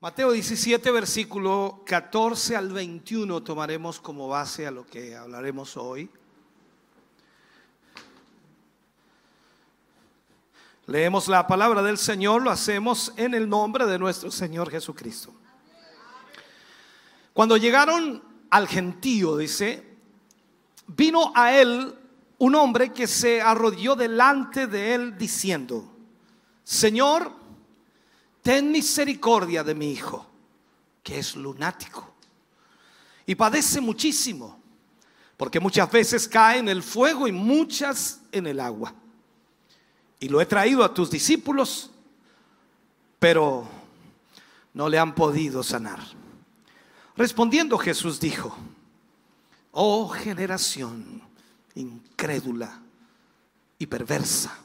[0.00, 6.08] Mateo 17, versículo 14 al 21 tomaremos como base a lo que hablaremos hoy.
[10.86, 15.34] Leemos la palabra del Señor, lo hacemos en el nombre de nuestro Señor Jesucristo.
[17.32, 19.84] Cuando llegaron al gentío, dice,
[20.86, 21.92] vino a él
[22.38, 25.92] un hombre que se arrodilló delante de él diciendo,
[26.62, 27.47] Señor,
[28.48, 30.24] ten misericordia de mi hijo,
[31.02, 32.14] que es lunático,
[33.26, 34.58] y padece muchísimo,
[35.36, 38.94] porque muchas veces cae en el fuego y muchas en el agua.
[40.18, 41.90] Y lo he traído a tus discípulos,
[43.18, 43.68] pero
[44.72, 46.00] no le han podido sanar.
[47.18, 48.56] Respondiendo Jesús dijo,
[49.72, 51.20] oh generación
[51.74, 52.80] incrédula
[53.78, 54.58] y perversa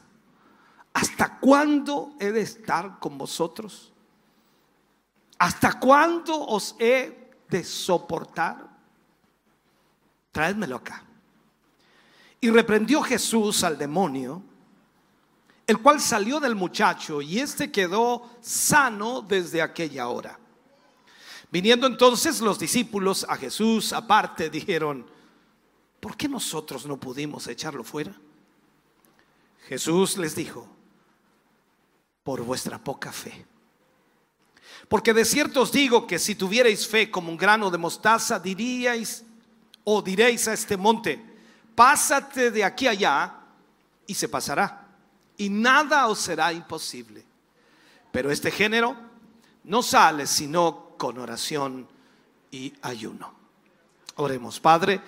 [0.94, 3.92] ¿hasta cuándo he de estar con vosotros?
[5.38, 8.66] ¿Hasta cuándo os he de soportar?
[10.32, 11.04] Traédmelo acá.
[12.40, 14.42] Y reprendió Jesús al demonio,
[15.66, 20.38] el cual salió del muchacho y éste quedó sano desde aquella hora.
[21.50, 25.06] Viniendo entonces los discípulos a Jesús aparte, dijeron,
[26.00, 28.14] ¿por qué nosotros no pudimos echarlo fuera?
[29.68, 30.73] Jesús les dijo,
[32.24, 33.46] por vuestra poca fe.
[34.88, 39.24] Porque de cierto os digo que si tuvierais fe como un grano de mostaza, diríais
[39.84, 41.22] o diréis a este monte,
[41.74, 43.34] pásate de aquí allá
[44.06, 44.88] y se pasará.
[45.36, 47.24] Y nada os será imposible.
[48.10, 48.96] Pero este género
[49.64, 51.86] no sale sino con oración
[52.50, 53.34] y ayuno.
[54.16, 55.00] Oremos, Padre,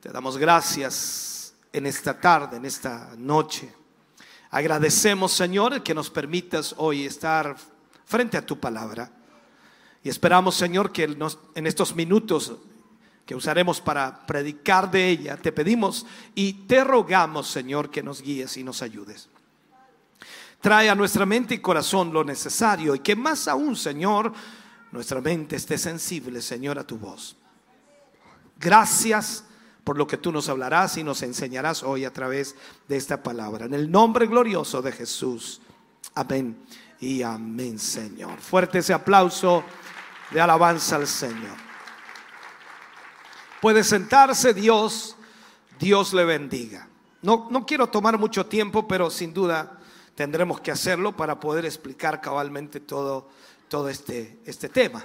[0.00, 3.79] te damos gracias en esta tarde, en esta noche
[4.50, 7.56] Agradecemos, Señor, que nos permitas hoy estar
[8.04, 9.10] frente a tu palabra.
[10.02, 11.04] Y esperamos, Señor, que
[11.54, 12.52] en estos minutos
[13.24, 18.56] que usaremos para predicar de ella, te pedimos y te rogamos, Señor, que nos guíes
[18.56, 19.28] y nos ayudes.
[20.60, 24.32] Trae a nuestra mente y corazón lo necesario y que más aún, Señor,
[24.90, 27.36] nuestra mente esté sensible, Señor, a tu voz.
[28.58, 29.44] Gracias
[29.90, 32.54] por lo que tú nos hablarás y nos enseñarás hoy a través
[32.86, 33.66] de esta palabra.
[33.66, 35.60] En el nombre glorioso de Jesús.
[36.14, 36.64] Amén
[37.00, 38.38] y amén, Señor.
[38.38, 39.64] Fuerte ese aplauso
[40.30, 41.56] de alabanza al Señor.
[43.60, 45.16] Puede sentarse Dios,
[45.80, 46.86] Dios le bendiga.
[47.20, 49.76] No, no quiero tomar mucho tiempo, pero sin duda
[50.14, 53.28] tendremos que hacerlo para poder explicar cabalmente todo,
[53.66, 55.04] todo este, este tema.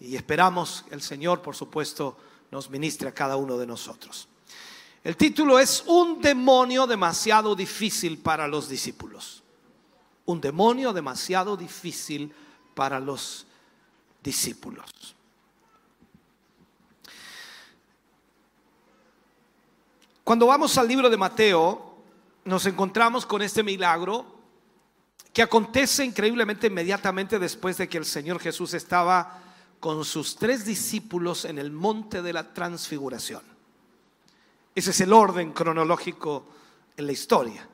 [0.00, 2.16] Y esperamos el Señor, por supuesto,
[2.50, 4.28] nos ministre a cada uno de nosotros.
[5.02, 9.42] El título es Un demonio demasiado difícil para los discípulos.
[10.26, 12.32] Un demonio demasiado difícil
[12.74, 13.46] para los
[14.22, 14.90] discípulos.
[20.22, 21.96] Cuando vamos al libro de Mateo,
[22.44, 24.24] nos encontramos con este milagro
[25.32, 29.42] que acontece increíblemente inmediatamente después de que el Señor Jesús estaba
[29.80, 33.42] con sus tres discípulos en el monte de la transfiguración.
[34.74, 36.46] Ese es el orden cronológico
[36.96, 37.66] en la historia.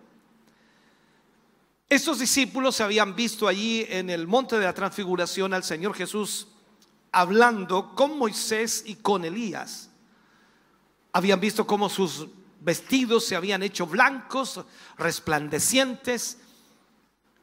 [1.88, 6.48] Estos discípulos se habían visto allí en el monte de la transfiguración al Señor Jesús
[7.12, 9.90] hablando con Moisés y con Elías.
[11.12, 12.26] Habían visto cómo sus
[12.60, 14.60] vestidos se habían hecho blancos,
[14.98, 16.38] resplandecientes,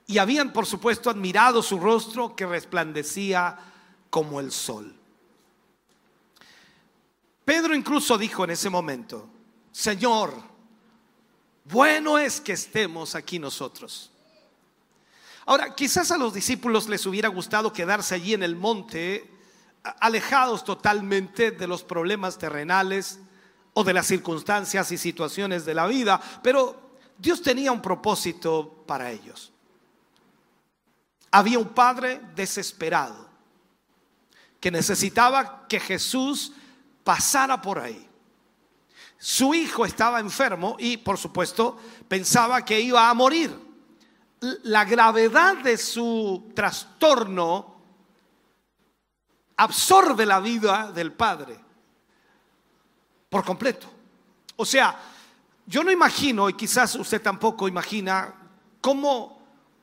[0.06, 3.73] y habían por supuesto admirado su rostro que resplandecía
[4.14, 4.94] como el sol.
[7.44, 9.28] Pedro incluso dijo en ese momento,
[9.72, 10.36] Señor,
[11.66, 14.12] bueno es que estemos aquí nosotros.
[15.48, 19.32] Ahora, quizás a los discípulos les hubiera gustado quedarse allí en el monte,
[20.00, 23.20] alejados totalmente de los problemas terrenales
[23.74, 29.10] o de las circunstancias y situaciones de la vida, pero Dios tenía un propósito para
[29.10, 29.52] ellos.
[31.32, 33.23] Había un padre desesperado
[34.64, 36.54] que necesitaba que Jesús
[37.04, 38.08] pasara por ahí.
[39.18, 41.78] Su hijo estaba enfermo y por supuesto
[42.08, 43.54] pensaba que iba a morir.
[44.64, 47.76] La gravedad de su trastorno
[49.58, 51.60] absorbe la vida del padre
[53.30, 53.88] por completo.
[54.56, 54.98] O sea,
[55.66, 58.34] yo no imagino, y quizás usted tampoco imagina,
[58.80, 59.33] cómo,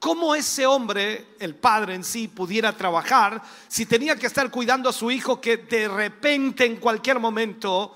[0.01, 4.95] cómo ese hombre, el padre en sí, pudiera trabajar si tenía que estar cuidando a
[4.95, 7.95] su hijo que de repente, en cualquier momento,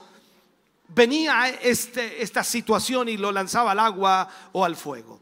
[0.89, 5.21] venía este, esta situación y lo lanzaba al agua o al fuego.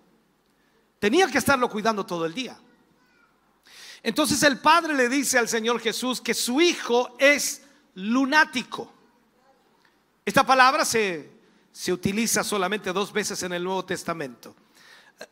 [0.99, 2.58] Tenía que estarlo cuidando todo el día.
[4.02, 7.62] Entonces el padre le dice al Señor Jesús que su hijo es
[7.94, 8.93] lunático.
[10.25, 11.31] Esta palabra se,
[11.70, 14.56] se utiliza solamente dos veces en el Nuevo Testamento.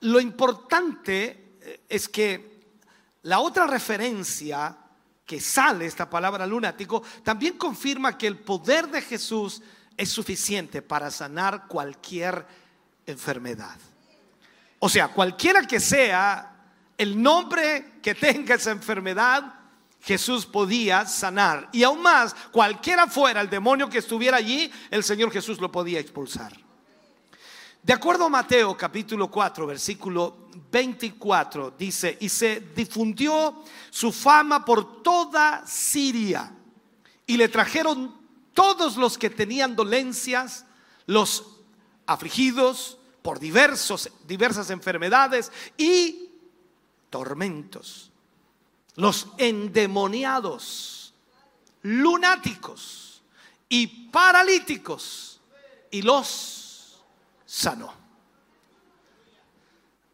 [0.01, 2.61] Lo importante eh, es que
[3.23, 4.77] la otra referencia
[5.27, 9.63] que sale, esta palabra lunático, también confirma que el poder de Jesús
[9.97, 12.47] es suficiente para sanar cualquier
[13.07, 13.79] enfermedad.
[14.79, 16.51] O sea, cualquiera que sea
[16.97, 19.55] el nombre que tenga esa enfermedad,
[20.03, 21.69] Jesús podía sanar.
[21.73, 26.01] Y aún más, cualquiera fuera el demonio que estuviera allí, el Señor Jesús lo podía
[26.01, 26.53] expulsar.
[27.83, 35.03] De acuerdo a Mateo capítulo 4, versículo 24, dice, y se difundió su fama por
[35.03, 36.53] toda Siria,
[37.27, 38.15] y le trajeron
[38.53, 40.67] todos los que tenían dolencias,
[41.07, 41.61] los
[42.05, 46.29] afligidos por diversos, diversas enfermedades y
[47.09, 48.11] tormentos,
[48.97, 51.15] los endemoniados,
[51.81, 53.23] lunáticos
[53.71, 55.41] y paralíticos,
[55.91, 56.60] y los
[57.51, 57.93] sanó.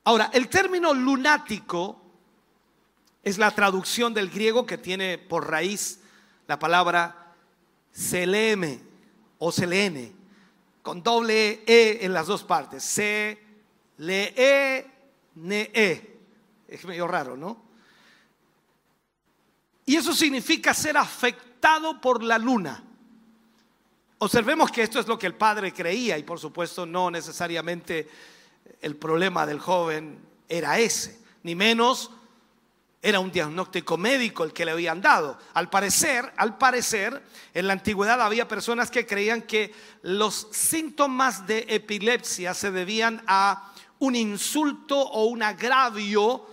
[0.04, 2.00] Ahora, el término lunático
[3.22, 6.00] es la traducción del griego que tiene por raíz
[6.46, 7.34] la palabra
[7.92, 8.80] Seleme
[9.38, 10.14] o Selene,
[10.80, 12.82] con doble E en las dos partes.
[12.82, 13.38] Se,
[13.98, 14.90] e,
[15.34, 16.18] ne, e.
[16.68, 17.64] Es medio raro, ¿no?
[19.84, 22.82] Y eso significa ser afectado por la luna.
[24.18, 28.08] Observemos que esto es lo que el padre creía y por supuesto no necesariamente
[28.80, 30.18] el problema del joven
[30.48, 32.10] era ese, ni menos
[33.02, 35.38] era un diagnóstico médico el que le habían dado.
[35.54, 37.22] Al parecer, al parecer,
[37.54, 39.72] en la antigüedad había personas que creían que
[40.02, 46.46] los síntomas de epilepsia se debían a un insulto o un agravio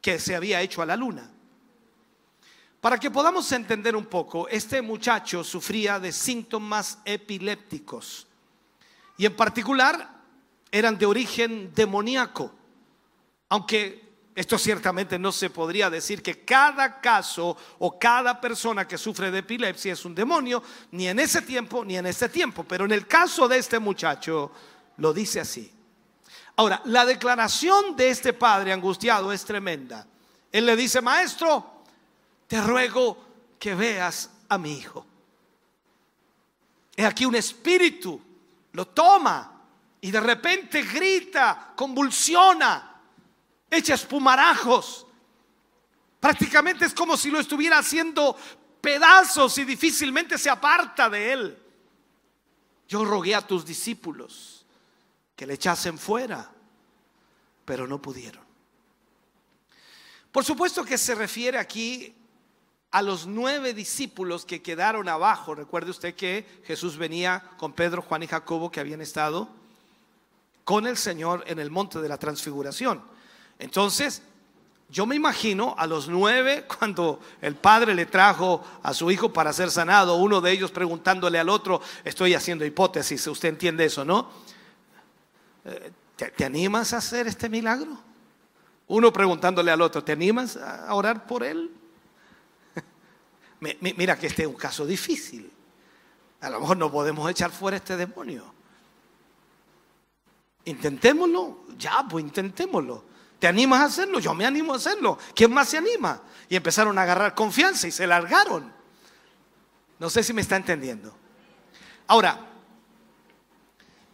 [0.00, 1.30] que se había hecho a la luna.
[2.80, 8.26] Para que podamos entender un poco, este muchacho sufría de síntomas epilépticos
[9.16, 10.16] y en particular
[10.70, 12.52] eran de origen demoníaco,
[13.48, 19.32] aunque esto ciertamente no se podría decir que cada caso o cada persona que sufre
[19.32, 22.92] de epilepsia es un demonio, ni en ese tiempo ni en este tiempo, pero en
[22.92, 24.52] el caso de este muchacho
[24.98, 25.72] lo dice así.
[26.54, 30.06] Ahora, la declaración de este padre angustiado es tremenda.
[30.52, 31.77] Él le dice, maestro,
[32.48, 33.26] te ruego
[33.58, 35.06] que veas a mi hijo.
[36.96, 38.20] Es aquí un espíritu,
[38.72, 39.62] lo toma
[40.00, 42.88] y de repente grita, convulsiona
[43.70, 45.06] echa espumarajos.
[46.20, 48.36] Prácticamente es como si lo estuviera haciendo
[48.80, 51.62] pedazos y difícilmente se aparta de él.
[52.88, 54.64] Yo rogué a tus discípulos
[55.36, 56.50] que le echasen fuera,
[57.64, 58.42] pero no pudieron.
[60.32, 62.14] Por supuesto que se refiere aquí
[62.90, 65.54] a los nueve discípulos que quedaron abajo.
[65.54, 69.48] Recuerde usted que Jesús venía con Pedro, Juan y Jacobo que habían estado
[70.64, 73.02] con el Señor en el monte de la transfiguración.
[73.58, 74.22] Entonces,
[74.90, 79.52] yo me imagino a los nueve cuando el padre le trajo a su hijo para
[79.52, 84.30] ser sanado, uno de ellos preguntándole al otro, estoy haciendo hipótesis, usted entiende eso, ¿no?
[85.64, 87.96] Eh, ¿Te, animas a hacer este milagro?
[88.88, 91.70] Uno preguntándole al otro, ¿te animas a orar por él?
[93.60, 95.52] Mira que este es un caso difícil.
[96.40, 98.54] A lo mejor no podemos echar fuera este demonio.
[100.64, 103.04] Intentémoslo, ya, pues intentémoslo.
[103.38, 104.18] ¿Te animas a hacerlo?
[104.20, 105.18] Yo me animo a hacerlo.
[105.34, 106.22] ¿Quién más se anima?
[106.48, 108.72] Y empezaron a agarrar confianza y se largaron.
[109.98, 111.14] No sé si me está entendiendo.
[112.06, 112.38] Ahora,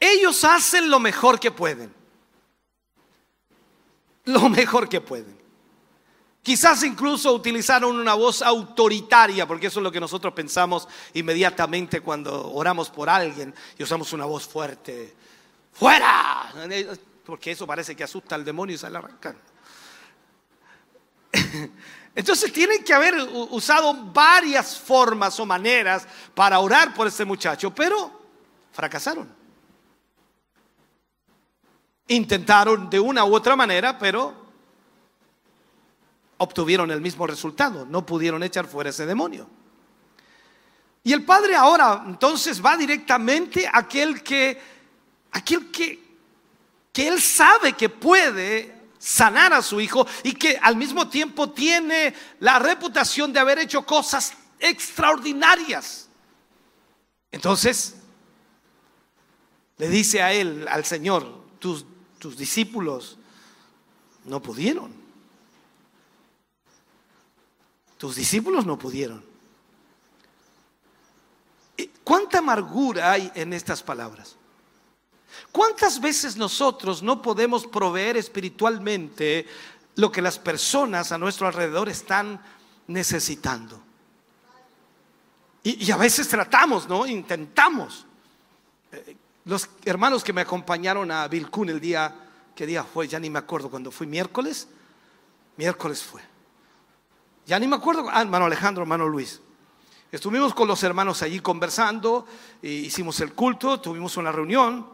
[0.00, 1.94] ellos hacen lo mejor que pueden.
[4.24, 5.33] Lo mejor que pueden.
[6.44, 12.52] Quizás incluso utilizaron una voz autoritaria, porque eso es lo que nosotros pensamos inmediatamente cuando
[12.52, 15.16] oramos por alguien y usamos una voz fuerte.
[15.72, 16.52] ¡Fuera!
[17.24, 19.40] porque eso parece que asusta al demonio y sale arrancando.
[22.14, 23.14] Entonces tienen que haber
[23.48, 28.20] usado varias formas o maneras para orar por este muchacho, pero
[28.70, 29.34] fracasaron.
[32.08, 34.43] Intentaron de una u otra manera, pero
[36.38, 39.48] obtuvieron el mismo resultado, no pudieron echar fuera ese demonio.
[41.02, 44.60] Y el padre ahora entonces va directamente a aquel que,
[45.32, 46.02] aquel que,
[46.92, 52.14] que él sabe que puede sanar a su hijo y que al mismo tiempo tiene
[52.40, 56.08] la reputación de haber hecho cosas extraordinarias.
[57.30, 57.96] Entonces,
[59.76, 61.84] le dice a él, al Señor, tus,
[62.18, 63.18] tus discípulos
[64.24, 65.03] no pudieron.
[68.04, 69.24] Tus discípulos no pudieron.
[72.04, 74.36] ¿Cuánta amargura hay en estas palabras?
[75.50, 79.46] ¿Cuántas veces nosotros no podemos proveer espiritualmente
[79.94, 82.42] lo que las personas a nuestro alrededor están
[82.88, 83.80] necesitando?
[85.62, 87.06] Y, a veces tratamos, ¿no?
[87.06, 88.04] Intentamos.
[88.92, 92.14] Eh, los hermanos que me acompañaron a Vilcún el día,
[92.54, 93.08] ¿qué día fue?
[93.08, 94.68] Ya ni me acuerdo cuando fui, miércoles.
[95.56, 96.33] Miércoles fue.
[97.46, 98.08] Ya ni me acuerdo.
[98.10, 99.40] Ah, hermano Alejandro, hermano Luis.
[100.10, 102.24] Estuvimos con los hermanos allí conversando,
[102.62, 104.86] hicimos el culto, tuvimos una reunión.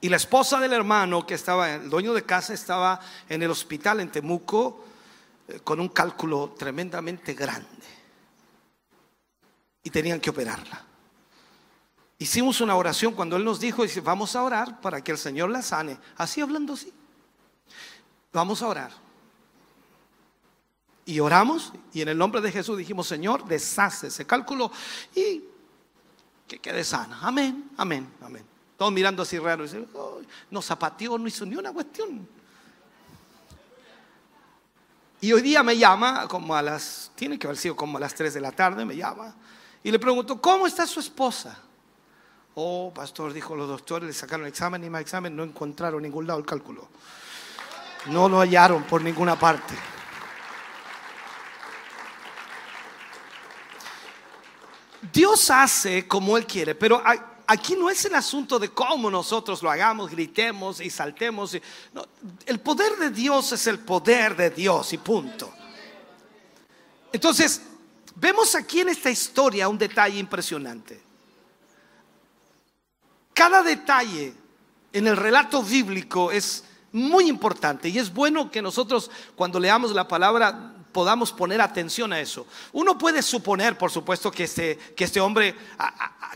[0.00, 4.00] Y la esposa del hermano, que estaba, el dueño de casa, estaba en el hospital
[4.00, 4.84] en Temuco
[5.46, 7.68] eh, con un cálculo tremendamente grande
[9.82, 10.86] y tenían que operarla.
[12.18, 15.62] Hicimos una oración cuando Él nos dijo, vamos a orar para que el Señor la
[15.62, 15.98] sane.
[16.16, 16.92] Así hablando así.
[18.32, 19.09] Vamos a orar.
[21.10, 24.70] Y oramos y en el nombre de Jesús dijimos, Señor, deshace ese cálculo
[25.12, 25.42] y
[26.46, 27.18] que quede sana.
[27.20, 28.44] Amén, amén, amén.
[28.76, 29.64] Todos mirando así raro.
[29.64, 29.84] Dice,
[30.52, 32.28] no zapateó, no hizo ni una cuestión.
[35.20, 38.14] Y hoy día me llama, como a las, tiene que haber sido como a las
[38.14, 39.34] 3 de la tarde, me llama
[39.82, 41.58] y le preguntó, ¿cómo está su esposa?
[42.54, 46.38] Oh, pastor, dijo los doctores, le sacaron examen y más examen, no encontraron ningún lado
[46.38, 46.88] el cálculo.
[48.06, 49.74] No lo hallaron por ninguna parte.
[55.12, 57.02] Dios hace como Él quiere, pero
[57.46, 61.56] aquí no es el asunto de cómo nosotros lo hagamos, gritemos y saltemos.
[62.46, 65.52] el poder de Dios es el poder de Dios y punto.
[67.12, 67.62] Entonces,
[68.20, 71.00] Vemos aquí en esta historia un detalle impresionante.
[73.32, 74.34] Cada detalle
[74.92, 80.06] en el relato bíblico es muy importante y es bueno que nosotros cuando leamos la
[80.06, 82.46] palabra podamos poner atención a eso.
[82.72, 85.54] Uno puede suponer, por supuesto, que este, que este hombre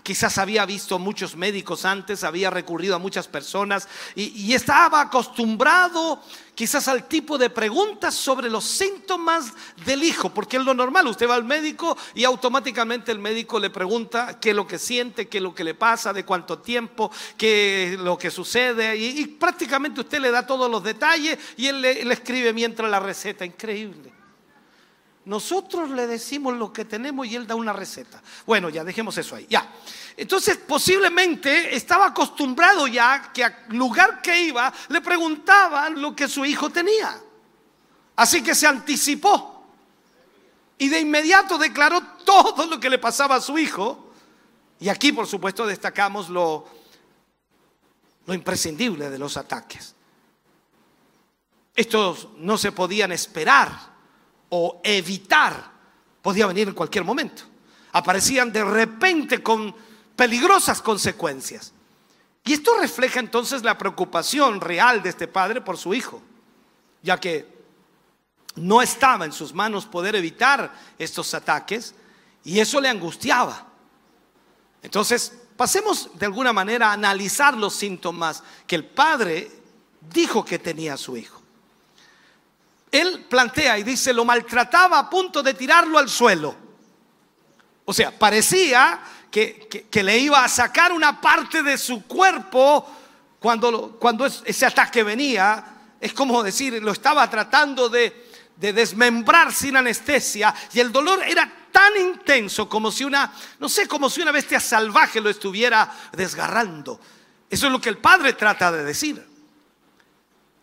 [0.02, 6.22] quizás había visto muchos médicos antes, había recurrido a muchas personas y, estaba acostumbrado
[6.54, 9.52] quizás al tipo de preguntas sobre los síntomas
[9.84, 13.70] del hijo, porque es lo normal, usted va al médico y automáticamente el médico le
[13.70, 17.10] pregunta qué es lo que siente, qué es lo que le pasa, de cuánto tiempo,
[17.36, 21.80] qué es lo que sucede y, prácticamente usted le da todos los detalles y él
[21.80, 24.13] le escribe mientras la receta, increíble.
[25.26, 28.22] Nosotros le decimos lo que tenemos y él da una receta.
[28.44, 29.46] Bueno, ya dejemos eso ahí.
[29.48, 29.72] Ya.
[30.16, 36.44] Entonces, posiblemente estaba acostumbrado ya que al lugar que iba le preguntaban lo que su
[36.44, 37.18] hijo tenía.
[38.16, 39.66] Así que se anticipó
[40.76, 44.12] y de inmediato declaró todo lo que le pasaba a su hijo.
[44.78, 46.68] Y aquí, por supuesto, destacamos lo,
[48.26, 49.94] lo imprescindible de los ataques.
[51.74, 53.93] Estos no se podían esperar
[54.48, 55.74] o evitar
[56.24, 57.42] podía venir en cualquier momento.
[57.92, 59.74] Aparecían de repente con
[60.16, 61.74] peligrosas consecuencias.
[62.42, 66.22] Y esto refleja entonces la preocupación real de este padre por su hijo,
[67.02, 67.46] ya que
[68.56, 71.94] no estaba en sus manos poder evitar estos ataques
[72.42, 73.66] y eso le angustiaba.
[74.82, 79.50] Entonces, pasemos de alguna manera a analizar los síntomas que el padre
[80.00, 81.43] dijo que tenía su hijo
[82.94, 86.54] él plantea y dice, lo maltrataba a punto de tirarlo al suelo.
[87.84, 89.00] O sea, parecía
[89.32, 92.88] que, le iba a sacar una parte de su cuerpo
[93.40, 95.64] cuando, cuando ese ataque venía.
[96.00, 101.52] Es como decir, lo estaba tratando de, de desmembrar sin anestesia y el dolor era
[101.72, 107.00] tan intenso como si una, no sé, como si una bestia salvaje lo estuviera desgarrando.
[107.50, 109.33] Eso es lo que el padre trata de decir.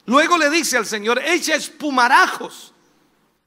[0.06, 2.74] Luego le dice al Señor, echa espumarajos.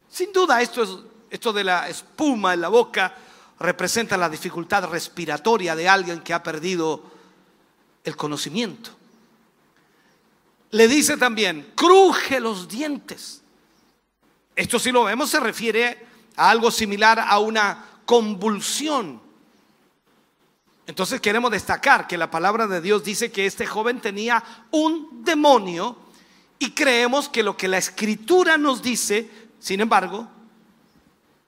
[0.09, 3.15] Sin duda esto, esto de la espuma en la boca
[3.59, 7.03] representa la dificultad respiratoria de alguien que ha perdido
[8.05, 8.91] el conocimiento.
[10.71, 13.43] Le dice también, cruje los dientes.
[14.57, 16.07] Esto si lo vemos se refiere
[16.37, 19.21] a algo similar a una convulsión.
[20.87, 25.97] Entonces queremos destacar que la palabra de Dios dice que este joven tenía un demonio
[26.65, 29.29] y creemos que lo que la escritura nos dice
[29.61, 30.29] Sin embargo,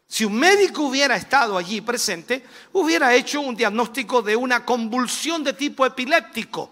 [0.08, 5.52] si un médico hubiera estado allí presente, hubiera hecho un diagnóstico de una convulsión de
[5.52, 6.70] tipo epiléptico.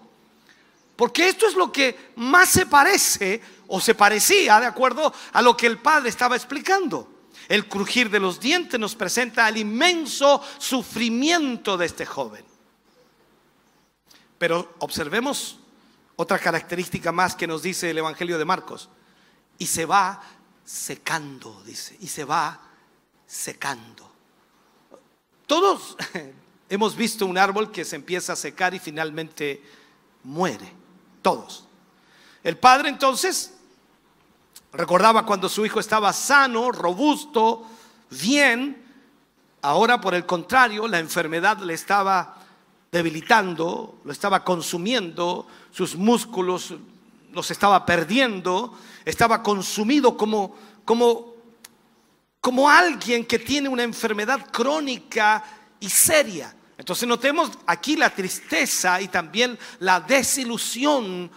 [0.95, 5.57] Porque esto es lo que más se parece o se parecía de acuerdo a lo
[5.57, 7.09] que el padre estaba explicando.
[7.49, 12.45] El crujir de los dientes nos presenta el inmenso sufrimiento de este joven.
[14.39, 15.59] Pero observemos
[16.17, 18.89] otra característica más que nos dice el Evangelio de Marcos.
[19.59, 20.23] Y se va
[20.65, 22.61] secando, dice, y se va
[23.27, 24.11] secando.
[25.47, 25.97] Todos
[26.69, 29.63] hemos visto un árbol que se empieza a secar y finalmente
[30.23, 30.73] muere.
[31.23, 31.67] Todos.
[32.43, 33.55] El padre entonces
[34.73, 37.67] recordaba cuando su hijo estaba sano, robusto,
[38.11, 38.83] bien.
[39.63, 42.44] Ahora, por el contrario, la enfermedad le estaba
[42.95, 46.75] debilitando, lo estaba consumiendo, sus músculos
[47.33, 51.35] los estaba perdiendo, estaba consumido como, como
[52.45, 55.43] como alguien que tiene una enfermedad crónica
[55.81, 56.55] y seria.
[56.77, 61.31] Entonces notemos aquí la tristeza y también la desilusión,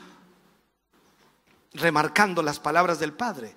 [1.75, 3.55] remarcando las palabras del Padre.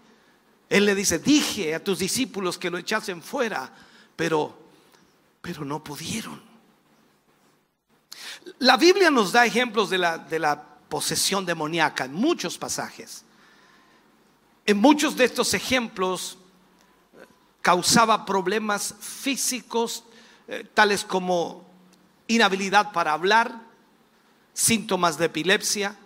[0.68, 3.68] Él le dice, dije a tus discípulos que lo echasen fuera,
[4.14, 4.56] pero,
[5.42, 6.49] pero no pudieron.
[8.58, 13.24] La Biblia nos da ejemplos de la, de la posesión demoníaca en muchos pasajes.
[14.66, 16.38] En muchos de estos ejemplos
[17.62, 20.04] causaba problemas físicos,
[20.48, 21.64] eh, tales como
[22.26, 23.60] inhabilidad para hablar,
[24.52, 25.96] síntomas de epilepsia,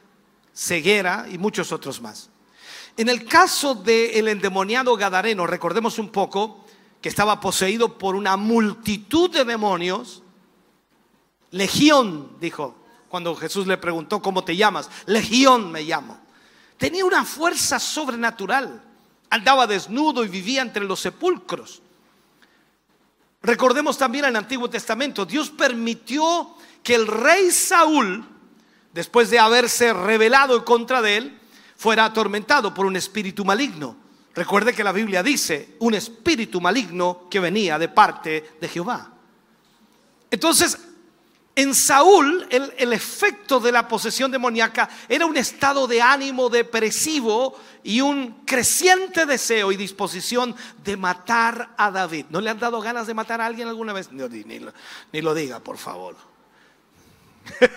[0.55, 2.31] ceguera y muchos otros más.
[2.97, 6.65] En el caso del endemoniado Gadareno, recordemos un poco
[7.01, 10.23] que estaba poseído por una multitud de demonios,
[11.55, 12.77] legión, dijo,
[13.09, 14.91] cuando Jesús le preguntó, ¿cómo te llamas?
[15.07, 16.19] Legión me llamo.
[16.79, 18.83] Tenía una fuerza sobrenatural
[19.35, 21.83] andaba desnudo y vivía entre los sepulcros.
[23.43, 28.25] Recordemos también en el Antiguo Testamento, Dios permitió que el rey Saúl,
[28.93, 31.41] después de haberse rebelado contra de él,
[31.77, 33.97] fuera atormentado por un espíritu maligno.
[34.35, 39.13] Recuerde que la Biblia dice, un espíritu maligno que venía de parte de Jehová.
[40.31, 40.79] Entonces,
[41.57, 48.01] en Saúl, el, efecto de la posesión demoníaca era un estado de ánimo depresivo y
[48.01, 52.27] un creciente deseo y disposición de matar a David.
[52.31, 54.11] ¿No le han dado ganas de matar a alguien alguna vez?
[54.11, 54.73] ni, lo,
[55.13, 56.17] ni lo diga, por favor.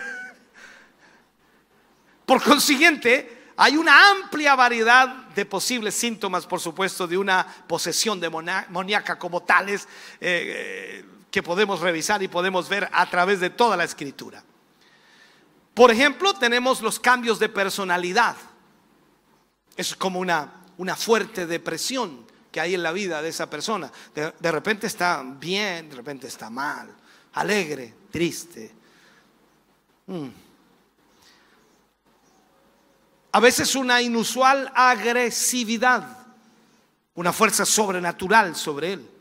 [2.26, 9.20] por consiguiente, hay una amplia variedad de posibles síntomas, por supuesto, de una posesión demoníaca
[9.20, 9.88] como tales.
[10.20, 14.44] Eh, que podemos revisar y podemos ver a través de toda la escritura.
[15.74, 18.36] Por ejemplo, tenemos los cambios de personalidad.
[19.76, 23.92] Es como una, una fuerte depresión que hay en la vida de esa persona.
[24.16, 26.90] De, repente está bien, de repente está mal,
[27.34, 28.74] alegre, triste.
[30.08, 30.28] Mm.
[33.34, 36.26] A veces una inusual agresividad,
[37.14, 39.17] una fuerza sobrenatural sobre él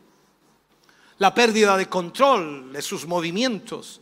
[1.19, 4.01] la pérdida de control de sus movimientos,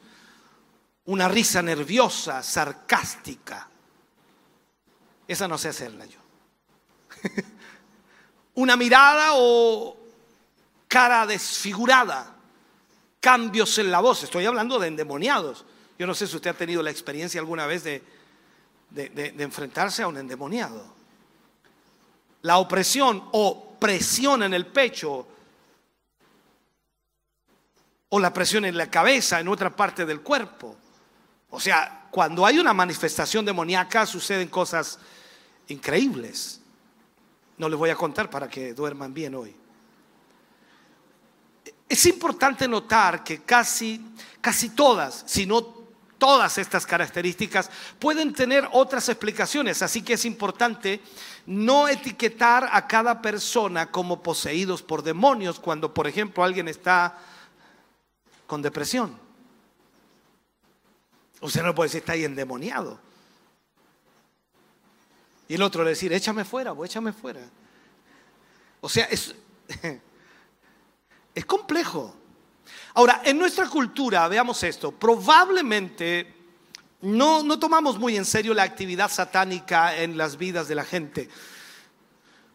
[1.06, 3.69] una risa nerviosa, sarcástica.
[5.28, 6.19] Esa no sé hacerla yo.
[8.56, 9.97] una mirada o
[10.88, 12.36] cara desfigurada,
[13.19, 14.23] cambios en la voz.
[14.23, 15.65] Estoy hablando de endemoniados.
[15.97, 18.04] Yo no sé si usted ha tenido la experiencia alguna vez de,
[18.89, 20.93] de enfrentarse a un endemoniado.
[22.41, 25.28] La opresión o presión en el pecho
[28.10, 30.76] o la presión en la cabeza, en otra parte del cuerpo.
[31.50, 35.00] O sea, cuando hay una manifestación demoníaca suceden cosas
[35.68, 36.62] increíbles.
[37.58, 39.56] No les voy a contar para que duerman bien hoy.
[41.88, 44.02] Es importante notar que casi,
[44.41, 45.62] casi todas, si no
[46.18, 49.82] todas estas características, pueden tener otras explicaciones.
[49.82, 51.02] Así que es importante
[51.46, 57.18] no etiquetar a cada persona como poseídos por demonios cuando, por ejemplo, alguien está
[58.47, 59.17] con depresión.
[61.41, 62.99] Usted no puede decir está ahí endemoniado.
[65.47, 67.41] Y el otro le decir, échame fuera, o échame fuera.
[68.81, 69.36] O sea, es,
[71.36, 72.15] es complejo.
[72.95, 76.34] Ahora, en nuestra cultura, veamos esto, probablemente
[77.01, 81.29] no, no tomamos muy en serio la actividad satánica en las vidas de la gente.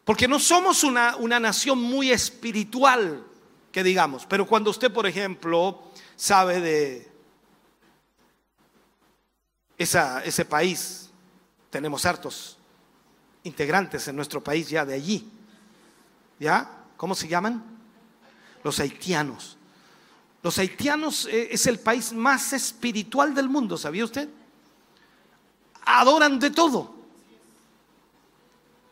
[0.05, 3.25] Porque no somos una, una nación muy espiritual
[3.73, 4.27] que digamos.
[4.27, 5.83] Pero cuando usted, por ejemplo,
[6.17, 7.13] sabe de
[9.79, 11.11] esa, ese país,
[11.71, 12.59] tenemos hartos
[13.45, 15.31] integrantes en nuestro país ya de allí,
[16.39, 16.85] ¿ya?
[16.97, 17.65] ¿Cómo se llaman?
[18.63, 19.57] Los haitianos.
[20.43, 24.29] Los haitianos eh, es el país más espiritual del mundo, ¿sabía usted?
[25.85, 27.00] Adoran de todo.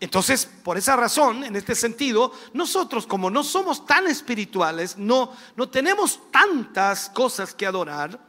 [0.01, 5.69] Entonces, por esa razón, en este sentido, nosotros como no somos tan espirituales, no, no
[5.69, 8.21] tenemos tantas cosas que adorar,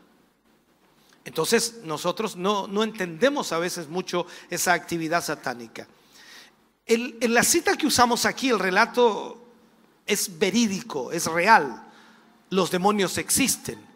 [1.26, 5.88] entonces nosotros no, no entendemos a veces mucho esa actividad satánica.
[6.88, 9.40] en la cita que usamos aquí, el relato
[10.08, 11.86] es verídico, es real.
[12.50, 13.89] Los demonios existen.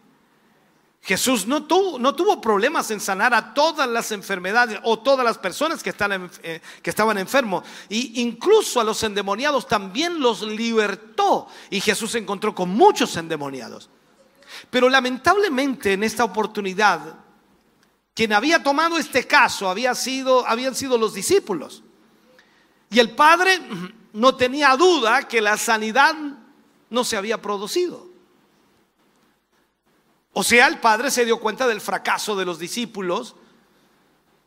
[1.04, 5.36] Jesús no tuvo, no tuvo, problemas en sanar a todas las enfermedades o todas las
[5.36, 7.62] personas que, están, eh, que estaban enfermos.
[7.90, 11.46] Y incluso a los endemoniados también los libertó.
[11.68, 13.90] Y Jesús se encontró con muchos endemoniados.
[14.70, 17.16] Pero lamentablemente en esta oportunidad,
[18.14, 21.82] quien había tomado este caso había sido, habían sido los discípulos.
[22.88, 23.60] Y el Padre
[24.14, 26.14] no tenía duda que la sanidad
[26.88, 28.13] no se había producido.
[30.36, 33.36] O sea, el padre se dio cuenta del fracaso de los discípulos,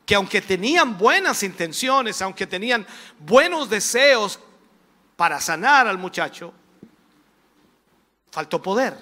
[0.06, 2.86] que aunque tenían buenas intenciones, aunque tenían
[3.19, 4.38] buenos deseos
[5.15, 6.54] para sanar al muchacho,
[8.30, 8.97] faltó poder,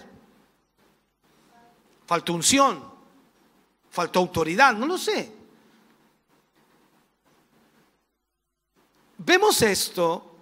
[2.06, 2.84] faltó unción,
[3.89, 5.34] faltó autoridad, no lo sé.
[9.17, 10.36] Vemos esto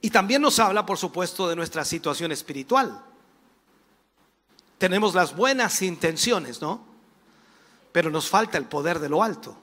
[0.00, 3.05] y también nos habla, por supuesto, de nuestra situación espiritual
[4.78, 6.84] tenemos las buenas intenciones, ¿no?
[7.92, 9.56] Pero nos falta el poder de lo alto.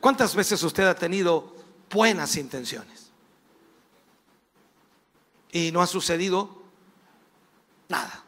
[0.00, 1.54] ¿Cuántas veces usted ha tenido
[1.90, 3.10] buenas intenciones?
[5.50, 6.62] Y no ha sucedido
[7.88, 8.24] nada.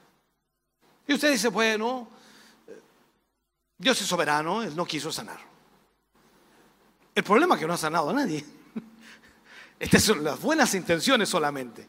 [1.07, 2.09] Y usted dice, bueno,
[3.77, 5.41] Dios es soberano, Él no quiso sanar.
[7.15, 8.45] El problema es que no ha sanado a nadie.
[9.79, 11.87] Estas son las buenas intenciones solamente.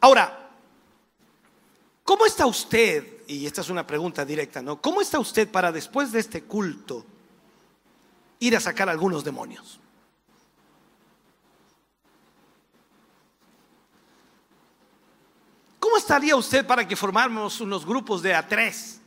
[0.00, 0.45] Ahora,
[2.06, 3.24] ¿Cómo está usted?
[3.26, 4.80] Y esta es una pregunta directa, ¿no?
[4.80, 7.04] ¿Cómo está usted para después de este culto
[8.38, 9.80] ir a sacar algunos demonios?
[15.80, 19.00] ¿Cómo estaría usted para que formáramos unos grupos de a tres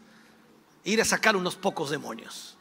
[0.84, 2.59] ir a sacar unos pocos demonios?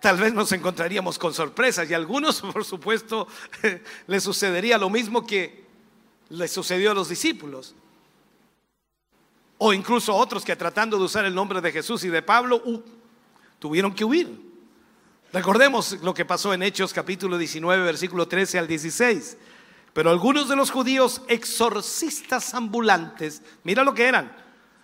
[0.00, 3.28] Tal vez nos encontraríamos con sorpresas y a algunos, por supuesto,
[4.06, 5.64] les sucedería lo mismo que
[6.30, 7.74] les sucedió a los discípulos.
[9.58, 12.62] O incluso otros que tratando de usar el nombre de Jesús y de Pablo,
[13.58, 14.50] tuvieron que huir.
[15.32, 19.36] Recordemos lo que pasó en Hechos capítulo 19, versículo 13 al 16.
[19.92, 24.34] Pero algunos de los judíos exorcistas ambulantes, mira lo que eran,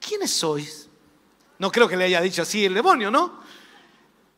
[0.00, 0.88] ¿quiénes sois?
[1.58, 3.40] No creo que le haya dicho así el demonio, ¿no?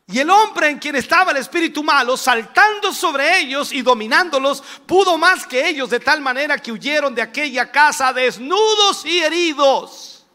[0.07, 5.17] Y el hombre en quien estaba el espíritu malo, saltando sobre ellos y dominándolos, pudo
[5.17, 10.25] más que ellos de tal manera que huyeron de aquella casa desnudos y heridos.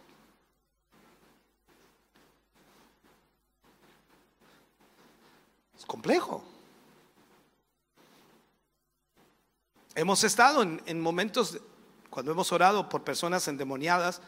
[5.78, 6.42] Es complejo.
[9.94, 11.58] Hemos estado en, en momentos,
[12.08, 14.22] cuando hemos orado por personas endemoniadas,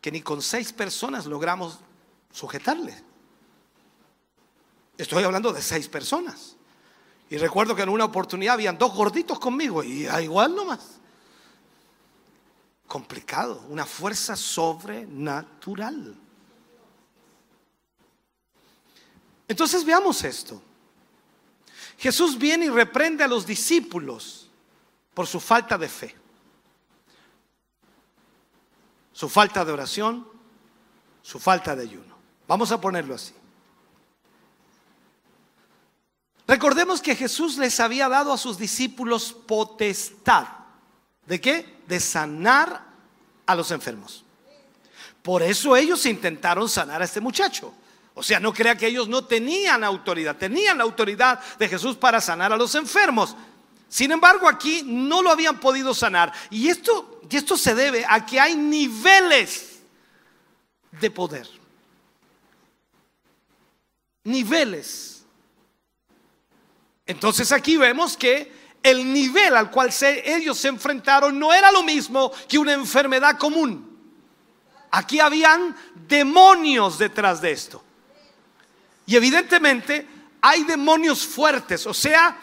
[0.00, 1.78] que ni con seis personas logramos
[2.32, 2.94] sujetarle.
[4.96, 6.56] Estoy hablando de seis personas.
[7.30, 10.98] Y recuerdo que en una oportunidad habían dos gorditos conmigo y a igual nomás.
[12.86, 16.16] Complicado, una fuerza sobrenatural.
[19.46, 20.62] Entonces veamos esto.
[21.98, 24.48] Jesús viene y reprende a los discípulos
[25.12, 26.17] por su falta de fe
[29.18, 30.24] su falta de oración,
[31.22, 32.14] su falta de ayuno.
[32.46, 33.34] Vamos a ponerlo así.
[36.46, 40.46] Recordemos que Jesús les había dado a sus discípulos potestad.
[41.26, 41.80] ¿De qué?
[41.88, 42.80] De sanar
[43.44, 44.24] a los enfermos.
[45.20, 47.74] Por eso ellos intentaron sanar a este muchacho.
[48.14, 52.20] O sea, no crea que ellos no tenían autoridad, tenían la autoridad de Jesús para
[52.20, 53.34] sanar a los enfermos.
[53.88, 56.32] Sin embargo, aquí no lo habían podido sanar.
[56.50, 59.80] Y esto, y esto se debe a que hay niveles
[60.92, 61.48] de poder.
[64.24, 65.24] niveles.
[67.06, 72.30] Entonces aquí vemos que el nivel al cual ellos se enfrentaron no era lo mismo
[72.46, 73.98] que una enfermedad común.
[74.90, 75.74] Aquí habían
[76.06, 77.82] demonios detrás de esto.
[79.06, 80.06] Y evidentemente
[80.42, 82.38] hay demonios fuertes, o sea,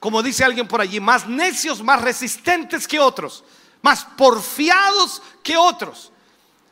[0.00, 3.44] como dice alguien por allí, más necios, más resistentes que otros,
[3.88, 6.12] más porfiados que otros.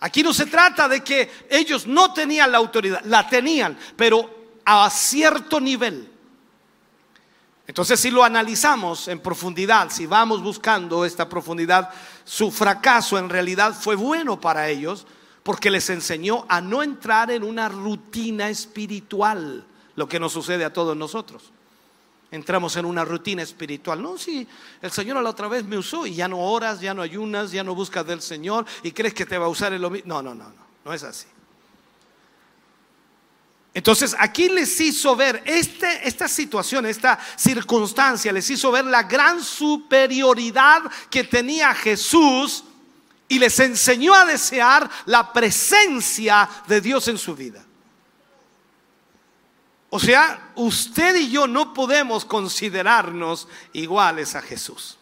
[0.01, 4.29] Aquí no se trata de que ellos no tenían la autoridad, la tenían, pero
[4.67, 6.13] a cierto nivel.
[7.67, 11.89] Entonces, si lo analizamos en profundidad, si vamos buscando esta profundidad,
[12.25, 15.07] su fracaso en realidad fue bueno para ellos
[15.43, 20.73] porque les enseñó a no entrar en una rutina espiritual, lo que nos sucede a
[20.73, 21.51] todos nosotros.
[22.31, 24.03] Entramos en una rutina espiritual.
[24.03, 24.47] No, si
[24.83, 27.53] el Señor a la otra vez me usó y ya no oras, ya no ayunas,
[27.53, 30.07] ya no buscas del Señor y crees que te va a usar el mismo.
[30.07, 31.27] No, no, no, no, no es así.
[33.77, 39.45] Entonces aquí les hizo ver este, esta situación, esta circunstancia, les hizo ver la gran
[39.45, 42.65] superioridad que tenía Jesús
[43.29, 47.66] y les enseñó a desear la presencia de Dios en su vida.
[49.91, 54.99] O sea, usted y yo no podemos considerarnos iguales a Jesús.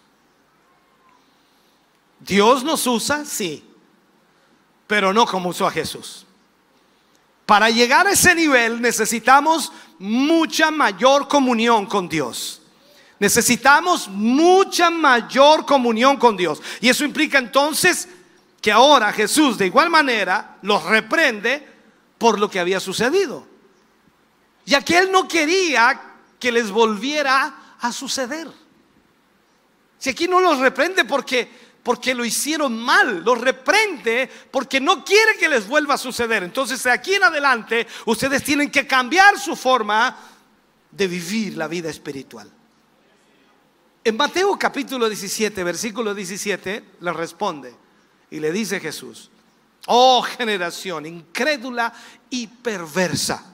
[2.21, 3.65] Dios nos usa, sí,
[4.87, 6.27] pero no como usó a Jesús.
[7.47, 12.63] Para llegar a ese nivel necesitamos mucha mayor comunión con Dios.
[13.19, 16.61] Necesitamos mucha mayor comunión con Dios.
[16.81, 18.09] Y eso implica entonces
[18.61, 21.67] que ahora Jesús de igual manera los reprende
[22.19, 23.54] por lo que había sucedido.
[24.65, 26.01] Ya que él no quería
[26.39, 28.49] que les volviera a suceder.
[29.99, 35.37] Si aquí no los reprende porque porque lo hicieron mal, los reprende porque no quiere
[35.39, 36.43] que les vuelva a suceder.
[36.43, 40.17] Entonces, de aquí en adelante, ustedes tienen que cambiar su forma
[40.91, 42.51] de vivir la vida espiritual.
[44.03, 47.77] En Mateo capítulo 17, versículo 17, le responde
[48.31, 49.31] y le dice Jesús,
[49.87, 51.93] oh generación incrédula
[52.31, 53.54] y perversa.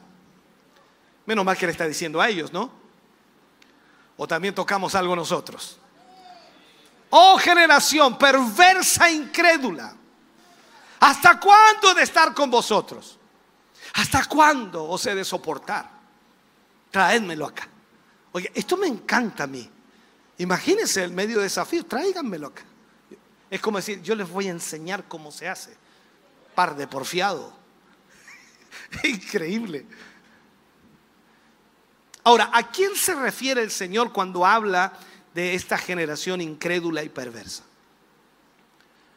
[1.30, 2.72] Menos mal que le está diciendo a ellos, ¿no?
[4.16, 5.78] O también tocamos algo nosotros.
[7.08, 9.94] Oh generación perversa e incrédula.
[10.98, 13.16] ¿Hasta cuándo he de estar con vosotros?
[13.94, 15.88] ¿Hasta cuándo os he de soportar?
[16.90, 17.68] Traédmelo acá.
[18.32, 19.70] Oye, esto me encanta a mí.
[20.38, 22.64] Imagínense el medio desafío, tráiganmelo acá.
[23.48, 25.76] Es como decir, yo les voy a enseñar cómo se hace.
[26.56, 27.52] Par de porfiado.
[29.04, 29.86] Increíble.
[32.24, 34.92] Ahora, ¿a quién se refiere el Señor cuando habla
[35.34, 37.64] de esta generación incrédula y perversa.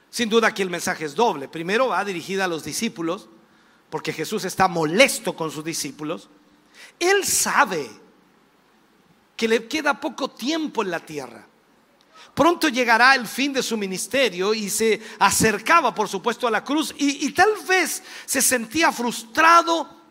[0.10, 1.48] Sin duda aquí el mensaje es doble.
[1.48, 3.28] Primero va dirigida a los discípulos,
[3.90, 6.30] porque Jesús está molesto con sus discípulos.
[7.00, 7.90] Él sabe
[9.36, 11.48] que le queda poco tiempo en la tierra.
[12.36, 16.94] Pronto llegará el fin de su ministerio y se acercaba, por supuesto, a la cruz
[16.98, 20.03] y, y tal vez se sentía frustrado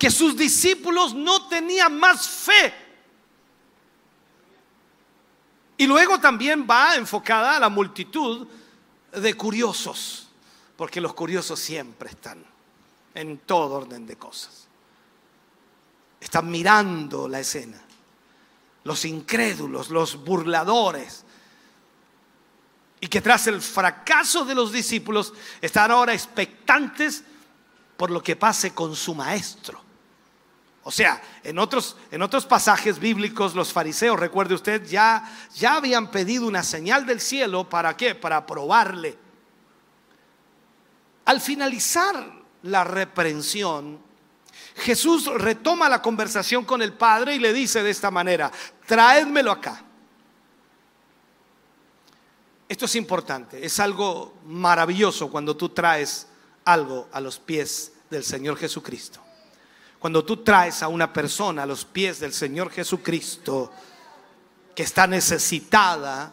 [0.00, 2.72] que sus discípulos no tenían más fe
[5.76, 8.48] y luego también va enfocada a la multitud
[9.12, 10.28] de curiosos,
[10.74, 12.42] porque los curiosos siempre están
[13.14, 14.68] en todo orden de cosas.
[16.18, 17.82] Están mirando la escena.
[18.84, 21.24] Los incrédulos, los burladores.
[23.00, 27.22] Y que tras el fracaso de los discípulos están ahora expectantes
[27.98, 29.89] por lo que pase con su maestro.
[30.82, 36.10] O sea, en otros, en otros pasajes bíblicos los fariseos, recuerde usted, ya, ya habían
[36.10, 38.14] pedido una señal del cielo para qué?
[38.14, 39.18] Para probarle.
[41.26, 44.00] Al finalizar la reprensión,
[44.76, 48.50] Jesús retoma la conversación con el Padre y le dice de esta manera,
[48.86, 49.84] traédmelo acá.
[52.66, 56.26] Esto es importante, es algo maravilloso cuando tú traes
[56.64, 59.20] algo a los pies del Señor Jesucristo.
[60.00, 63.70] Cuando tú traes a una persona a los pies del Señor Jesucristo
[64.74, 66.32] que está necesitada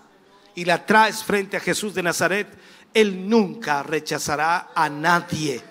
[0.56, 2.48] y la traes frente a Jesús de Nazaret,
[2.94, 5.62] Él nunca rechazará a nadie.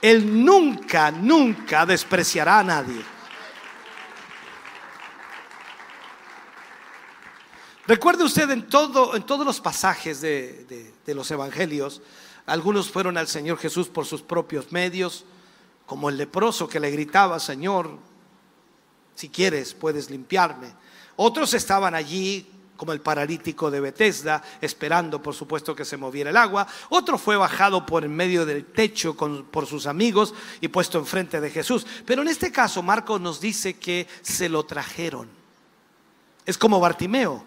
[0.00, 3.02] Él nunca, nunca despreciará a nadie.
[7.88, 12.02] Recuerde usted en, todo, en todos los pasajes de, de los evangelios,
[12.46, 15.24] algunos fueron al Señor Jesús por sus propios medios,
[15.86, 17.90] como el leproso que le gritaba, Señor,
[19.14, 20.72] si quieres puedes limpiarme.
[21.16, 22.46] Otros estaban allí
[22.76, 26.66] como el paralítico de Bethesda, esperando por supuesto que se moviera el agua.
[26.90, 31.50] Otro fue bajado por en medio del techo por sus amigos y puesto enfrente de
[31.50, 31.86] Jesús.
[32.04, 35.28] Pero en este caso Marcos nos dice que se lo trajeron.
[36.44, 37.42] Es como Bartimeo,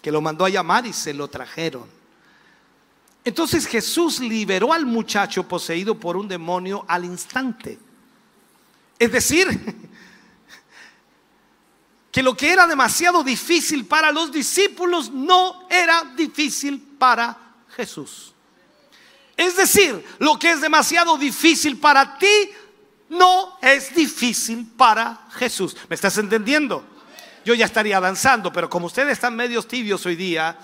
[0.00, 1.97] que lo mandó a llamar y se lo trajeron.
[3.28, 7.78] Entonces Jesús liberó al muchacho poseído por un demonio al instante.
[8.98, 9.46] Es decir,
[12.10, 17.36] que lo que era demasiado difícil para los discípulos no era difícil para
[17.76, 18.32] Jesús.
[19.36, 22.50] Es decir, lo que es demasiado difícil para ti
[23.10, 25.76] no es difícil para Jesús.
[25.90, 26.82] ¿Me estás entendiendo?
[27.44, 30.58] Yo ya estaría avanzando, pero como ustedes están medios tibios hoy día,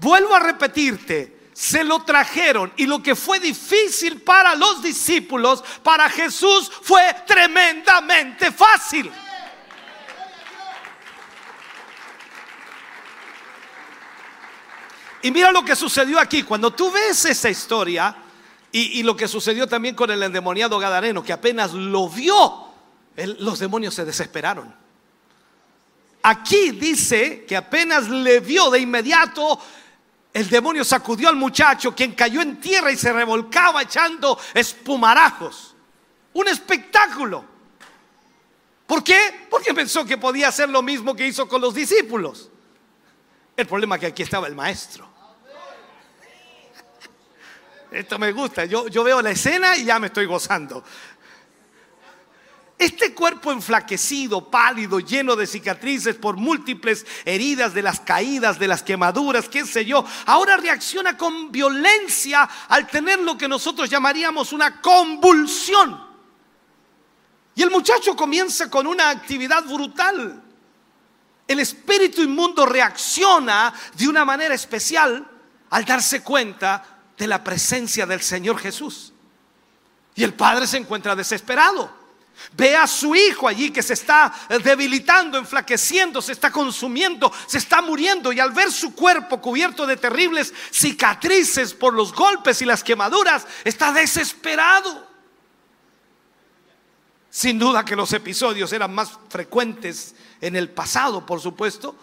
[0.00, 6.08] vuelvo a repetirte, se lo trajeron y lo que fue difícil para los discípulos, para
[6.08, 9.12] Jesús fue tremendamente fácil.
[15.22, 16.42] Y mira lo que sucedió aquí.
[16.44, 18.16] Cuando tú ves esa historia
[18.72, 22.68] y, lo que sucedió también con el endemoniado Gadareno, que apenas lo vio,
[23.16, 24.74] los demonios se desesperaron.
[26.22, 29.60] Aquí dice que apenas le vio de inmediato,
[30.32, 35.74] el demonio sacudió al muchacho, quien cayó en tierra y se revolcaba echando espumarajos.
[36.32, 37.44] Un espectáculo.
[38.86, 39.46] ¿Por qué?
[39.50, 42.48] Porque pensó que podía hacer lo mismo que hizo con los discípulos.
[43.56, 45.08] El problema es que aquí estaba el maestro.
[47.90, 48.64] Esto me gusta.
[48.66, 50.84] Yo, yo veo la escena y ya me estoy gozando.
[52.80, 58.82] Este cuerpo enflaquecido, pálido, lleno de cicatrices por múltiples heridas de las caídas, de las
[58.82, 64.80] quemaduras, qué sé yo, ahora reacciona con violencia al tener lo que nosotros llamaríamos una
[64.80, 66.08] convulsión.
[67.54, 70.42] Y el muchacho comienza con una actividad brutal.
[71.46, 75.30] El espíritu inmundo reacciona de una manera especial
[75.68, 76.82] al darse cuenta
[77.18, 79.12] de la presencia del Señor Jesús.
[80.14, 81.99] Y el padre se encuentra desesperado.
[82.52, 84.32] Ve a su hijo allí que se está
[84.64, 89.96] debilitando, enflaqueciendo, se está consumiendo, se está muriendo y al ver su cuerpo cubierto de
[89.96, 95.08] terribles cicatrices por los golpes y las quemaduras, está desesperado.
[97.30, 101.94] Sin duda que los episodios eran más frecuentes en el pasado, por supuesto,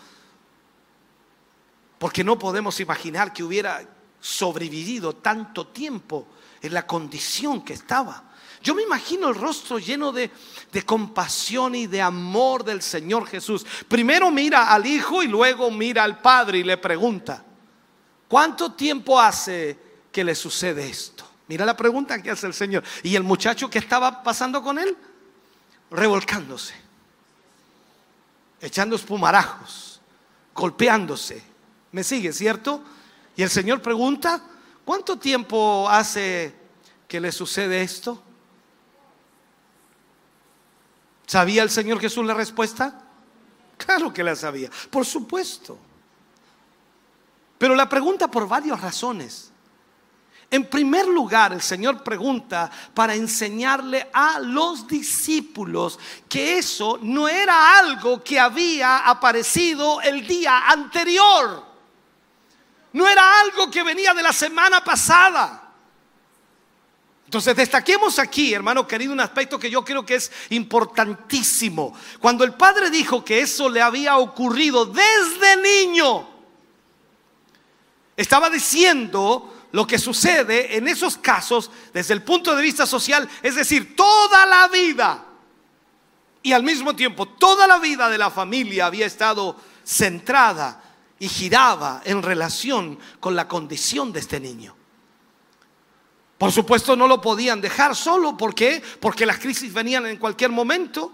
[2.00, 3.84] porque no podemos imaginar que hubiera
[4.22, 6.28] sobrevivido tanto tiempo
[6.62, 8.24] en la condición que estaba.
[8.62, 10.32] Yo me imagino el rostro lleno de,
[10.86, 13.66] compasión y de amor del Señor Jesús.
[13.88, 17.44] Primero mira al Hijo y luego mira al Padre y le pregunta,
[18.28, 19.78] ¿cuánto tiempo hace
[20.12, 21.26] que le sucede esto?
[21.48, 22.84] Mira la pregunta que hace el Señor.
[23.04, 24.98] ¿Y el muchacho que estaba pasando con él?
[25.90, 26.74] Revolcándose,
[28.60, 30.02] echando espumarajos,
[30.54, 31.42] golpeándose.
[31.94, 32.84] ¿Me sigue, cierto?
[33.38, 34.44] Y el Señor pregunta,
[34.88, 36.56] ¿cuánto tiempo hace
[37.10, 38.24] que le sucede esto?
[41.26, 43.04] ¿Sabía el Señor Jesús la respuesta?
[43.76, 45.78] Claro que la sabía, por supuesto.
[47.58, 49.52] Pero la pregunta por varias razones.
[50.50, 57.78] En primer lugar, el Señor pregunta para enseñarle a los discípulos que eso no era
[57.78, 61.67] algo que había aparecido el día anterior.
[62.94, 65.64] No era algo que venía de la semana pasada.
[67.26, 71.94] Entonces destaquemos aquí, hermano querido, un aspecto que yo creo que es importantísimo.
[72.22, 76.26] Cuando el padre dijo que eso le había ocurrido desde niño,
[78.16, 83.56] estaba diciendo lo que sucede en esos casos desde el punto de vista social, es
[83.56, 85.26] decir, toda la vida
[86.42, 90.87] y al mismo tiempo toda la vida de la familia había estado centrada
[91.20, 94.76] y giraba en relación con la condición de este niño.
[96.38, 98.38] Por supuesto no lo podían dejar solo.
[98.38, 98.82] ¿Por qué?
[99.00, 101.12] Porque las crisis venían en cualquier momento.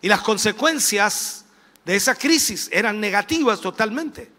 [0.00, 1.44] Y las consecuencias
[1.84, 4.30] de esa crisis eran negativas totalmente.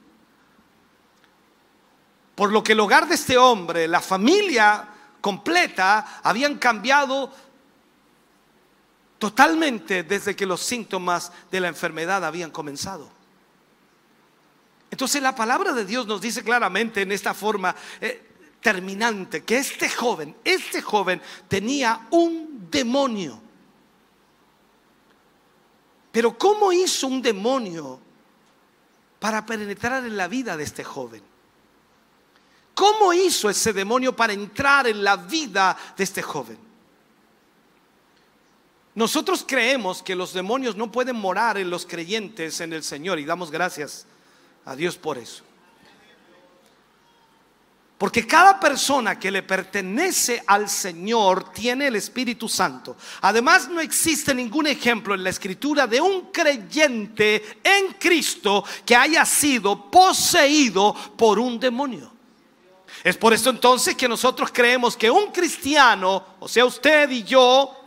[2.36, 4.88] Por lo que el hogar de este hombre, la familia
[5.20, 7.34] completa, habían cambiado
[9.18, 13.10] totalmente desde que los síntomas de la enfermedad habían comenzado.
[14.90, 18.28] Entonces la palabra de Dios nos dice claramente en esta forma eh,
[18.62, 23.42] terminante que este joven, este joven tenía un demonio.
[26.12, 28.00] Pero ¿cómo hizo un demonio
[29.20, 31.22] para penetrar en la vida de este joven?
[32.74, 36.67] ¿Cómo hizo ese demonio para entrar en la vida de este joven?
[38.98, 43.26] Nosotros creemos que los demonios no pueden morar en los creyentes en el Señor y
[43.26, 44.08] damos gracias
[44.66, 45.44] a Dios por eso.
[48.00, 52.98] Porque cada persona que le pertenece al Señor tiene el Espíritu Santo.
[53.22, 59.24] Además, no existe ningún ejemplo en la escritura de un creyente en Cristo que haya
[59.26, 62.12] sido poseído por un demonio.
[63.04, 67.87] Es por eso entonces que nosotros creemos que un cristiano, o sea usted y yo,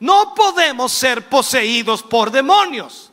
[0.00, 3.10] no podemos ser poseídos por demonios.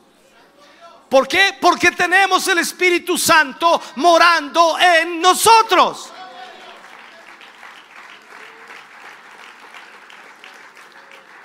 [1.08, 1.56] ¿Por qué?
[1.60, 6.12] Porque tenemos el Espíritu Santo morando en nosotros.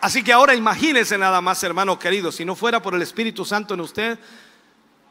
[0.02, 3.76] Así que ahora imagínese nada más, hermano querido, si no fuera por el Espíritu Santo
[3.76, 4.18] en usted,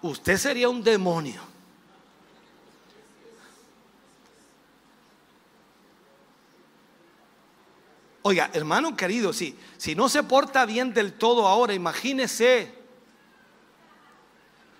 [0.03, 1.50] usted sería un demonio.
[8.23, 12.75] Oiga, hermano querido, si, si no se porta bien del todo ahora, imagínese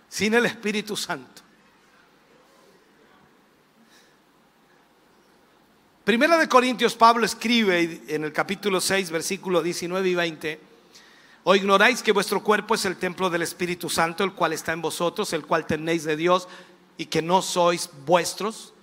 [0.09, 1.41] sin el Espíritu Santo.
[6.05, 10.61] Primera de Corintios, Pablo escribe en el capítulo 6, versículos 19 y 20,
[11.45, 14.83] o ignoráis que vuestro cuerpo es el templo del Espíritu Santo, el cual está en
[14.83, 16.49] vosotros, el cual tenéis de Dios
[16.99, 18.75] y que no sois vuestros,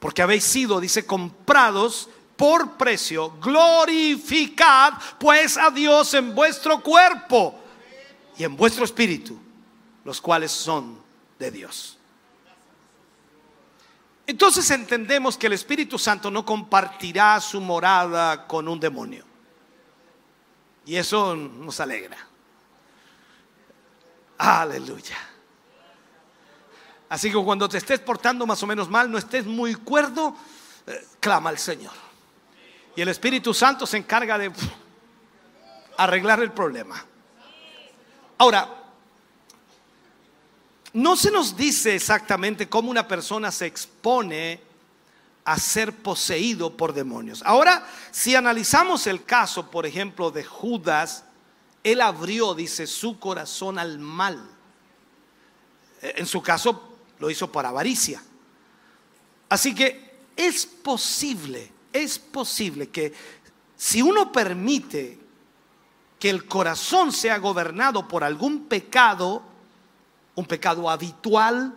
[0.00, 7.58] porque habéis sido, dice, comprados por precio, glorificad pues a Dios en vuestro cuerpo
[8.36, 9.38] y en vuestro espíritu
[10.06, 10.98] los cuales son
[11.36, 11.98] de Dios.
[14.26, 19.24] Entonces entendemos que el Espíritu Santo no compartirá su morada con un demonio.
[20.84, 22.16] Y eso nos alegra.
[24.38, 25.16] Aleluya.
[27.08, 30.36] Así que cuando te estés portando más o menos mal, no estés muy cuerdo,
[30.86, 32.05] eh, clama al Señor.
[32.96, 34.50] Y el Espíritu Santo se encarga de
[35.98, 37.04] arreglar el problema.
[38.38, 38.68] Ahora,
[40.94, 44.60] no se nos dice exactamente cómo una persona se expone
[45.44, 47.42] a ser poseído por demonios.
[47.44, 51.24] Ahora, si analizamos el caso, por ejemplo, de Judas,
[51.84, 54.42] él abrió, dice, su corazón al mal.
[56.00, 58.22] En su caso, lo hizo por avaricia.
[59.48, 63.12] Así que es posible, es posible que
[63.76, 65.18] si uno permite
[66.18, 69.42] que el corazón sea gobernado por algún pecado,
[70.34, 71.76] un pecado habitual.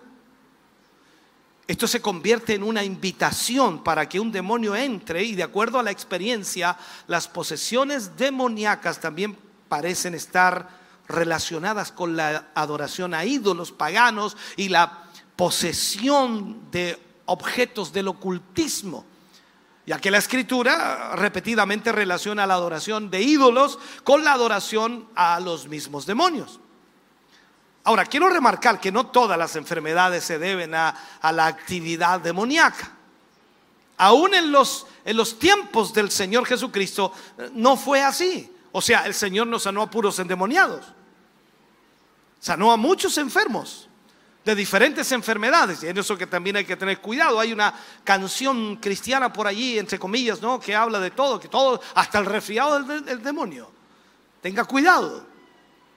[1.67, 5.83] Esto se convierte en una invitación para que un demonio entre y de acuerdo a
[5.83, 14.35] la experiencia, las posesiones demoníacas también parecen estar relacionadas con la adoración a ídolos paganos
[14.55, 15.05] y la
[15.35, 19.05] posesión de objetos del ocultismo,
[19.89, 25.67] ya que la escritura repetidamente relaciona la adoración de ídolos con la adoración a los
[25.67, 26.59] mismos demonios.
[27.85, 32.91] Ahora, quiero remarcar que no todas las enfermedades se deben a, la actividad demoníaca.
[33.97, 38.55] Aún en los, en los tiempos del Señor Jesucristo eh, no fue así.
[38.71, 40.85] O sea, el Señor no sanó a puros endemoniados.
[42.39, 43.88] Sanó a muchos enfermos
[44.43, 45.83] de diferentes enfermedades.
[45.83, 47.39] Y en eso que también hay que tener cuidado.
[47.39, 47.73] Hay una
[48.03, 50.59] canción cristiana por allí, entre comillas, ¿no?
[50.59, 53.71] Que habla de todo, que todo, hasta el resfriado del demonio.
[54.41, 55.25] Tenga cuidado.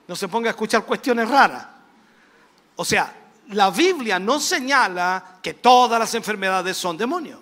[0.06, 1.66] No se ponga a escuchar cuestiones raras.
[2.76, 3.14] O sea,
[3.48, 7.38] la Biblia no señala que todas las enfermedades son demonios.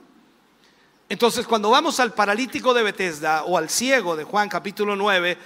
[1.08, 5.38] Entonces, cuando vamos al paralítico de Bethesda o al ciego de Juan capítulo 9,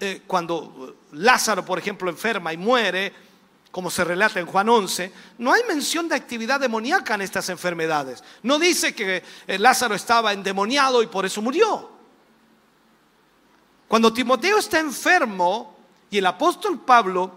[0.00, 3.12] eh, cuando Lázaro, por ejemplo, enferma y muere,
[3.74, 8.22] como se relata en Juan 11, no hay mención de actividad demoníaca en estas enfermedades.
[8.44, 11.90] No dice que eh, Lázaro estaba endemoniado y por eso murió.
[13.88, 15.76] Cuando Timoteo está enfermo
[16.08, 17.32] y el apóstol Pablo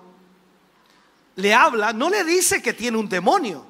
[1.38, 3.66] le habla, no le dice que tiene un demonio,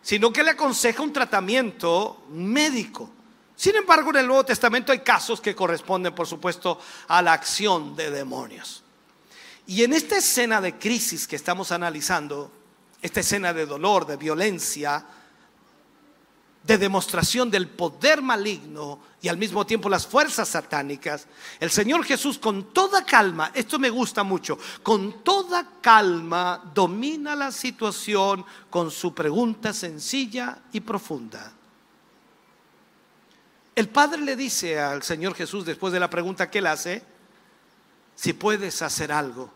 [0.00, 3.10] sino que le aconseja un tratamiento médico.
[3.56, 6.78] Sin embargo, en el Nuevo Testamento hay casos que corresponden, por supuesto,
[7.08, 8.84] a la acción de demonios.
[9.66, 12.52] Y en esta escena de crisis que estamos analizando,
[13.02, 15.04] esta escena de dolor, de violencia,
[16.66, 21.26] de demostración del poder maligno y al mismo tiempo las fuerzas satánicas,
[21.60, 27.52] el Señor Jesús con toda calma, esto me gusta mucho, con toda calma domina la
[27.52, 31.52] situación con su pregunta sencilla y profunda.
[33.74, 37.04] El Padre le dice al Señor Jesús después de la pregunta que él hace,
[38.16, 39.52] si puedes hacer algo,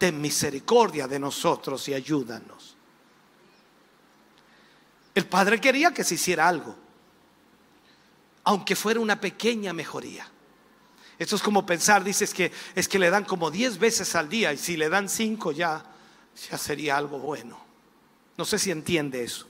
[0.00, 2.74] ten misericordia de nosotros y ayúdanos.
[5.14, 6.74] El padre quería que se hiciera algo,
[8.44, 10.26] aunque fuera una pequeña mejoría.
[11.18, 14.54] Esto es como pensar, dices que es que le dan como 10 veces al día
[14.54, 15.84] y si le dan 5 ya,
[16.50, 17.60] ya sería algo bueno.
[18.38, 19.46] No sé si entiende eso.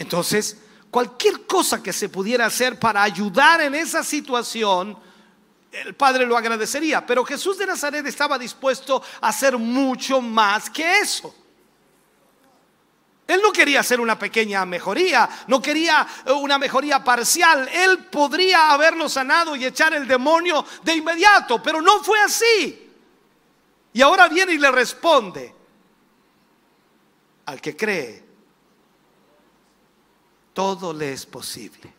[0.00, 0.58] Entonces,
[0.90, 4.98] cualquier cosa que se pudiera hacer para ayudar en esa situación,
[5.72, 7.04] el Padre lo agradecería.
[7.04, 11.34] Pero Jesús de Nazaret estaba dispuesto a hacer mucho más que eso.
[13.26, 17.68] Él no quería hacer una pequeña mejoría, no quería eh, una mejoría parcial.
[17.68, 22.90] Él podría haberlo sanado y echar el demonio de inmediato, pero no fue así.
[23.92, 25.54] Y ahora viene y le responde
[27.44, 28.24] al que cree,
[30.54, 31.97] todo le es posible.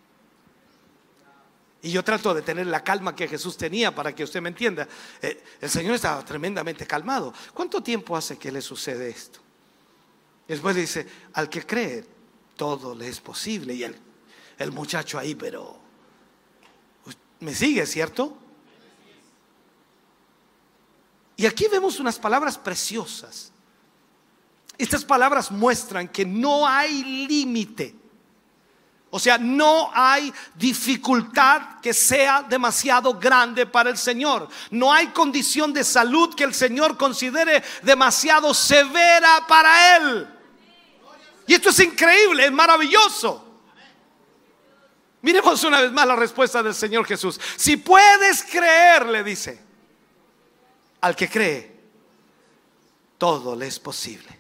[1.82, 4.88] Y yo trato de tener la calma que Jesús tenía para que usted me entienda.
[5.21, 7.34] Eh, el Señor estaba tremendamente calmado.
[7.53, 9.39] ¿Cuánto tiempo hace que le sucede esto?
[10.47, 12.05] Después dice, al que cree,
[12.57, 13.73] todo le es posible.
[13.73, 13.95] Y el,
[14.57, 15.80] el muchacho ahí, pero
[17.39, 18.38] me sigue, ¿cierto?
[21.38, 23.53] Y aquí vemos unas palabras preciosas.
[24.77, 27.95] Estas palabras muestran que no hay límite.
[29.12, 34.47] O sea, no hay dificultad que sea demasiado grande para el Señor.
[34.70, 40.28] No hay condición de salud que el Señor considere demasiado severa para Él.
[41.47, 43.45] Y esto es increíble, es maravilloso.
[45.22, 47.39] Miremos una vez más la respuesta del Señor Jesús.
[47.55, 49.60] Si puedes creer, le dice,
[51.01, 51.80] al que cree,
[53.18, 54.38] todo le es posible.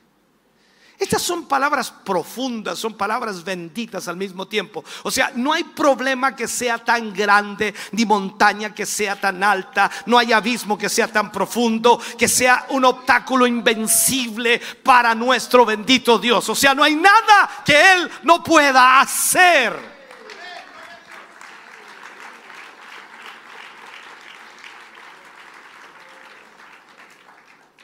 [0.99, 4.83] Estas son palabras profundas, son palabras benditas al mismo tiempo.
[5.03, 9.89] O sea, no hay problema que sea tan grande, ni montaña que sea tan alta,
[10.07, 16.19] no hay abismo que sea tan profundo, que sea un obstáculo invencible para nuestro bendito
[16.19, 16.49] Dios.
[16.49, 19.98] O sea, no hay nada que Él no pueda hacer.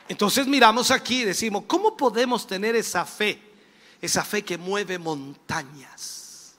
[0.07, 3.41] Entonces miramos aquí y decimos, ¿cómo podemos tener esa fe?
[4.01, 6.55] Esa fe que mueve montañas.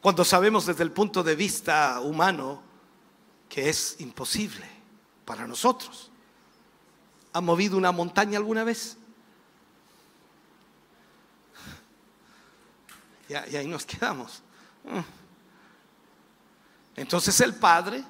[0.00, 2.62] Cuando sabemos desde el punto de vista humano
[3.48, 4.66] que es imposible
[5.24, 6.10] para nosotros.
[7.32, 8.96] ¿Ha movido una montaña alguna vez?
[13.28, 14.42] Y ahí nos quedamos.
[16.96, 18.04] Entonces el Padre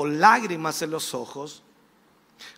[0.00, 1.62] con lágrimas en los ojos,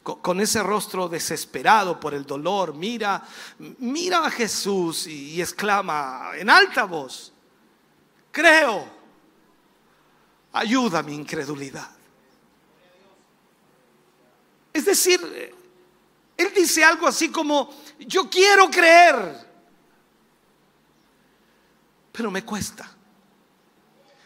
[0.05, 3.21] con, ese rostro desesperado por el dolor, mira,
[3.59, 7.33] mira a Jesús y, exclama en alta voz,
[8.31, 8.89] creo,
[10.53, 11.91] ayuda mi incredulidad.
[14.73, 15.21] Es decir,
[16.37, 19.49] él dice algo así como, yo quiero creer,
[22.13, 22.89] pero me cuesta.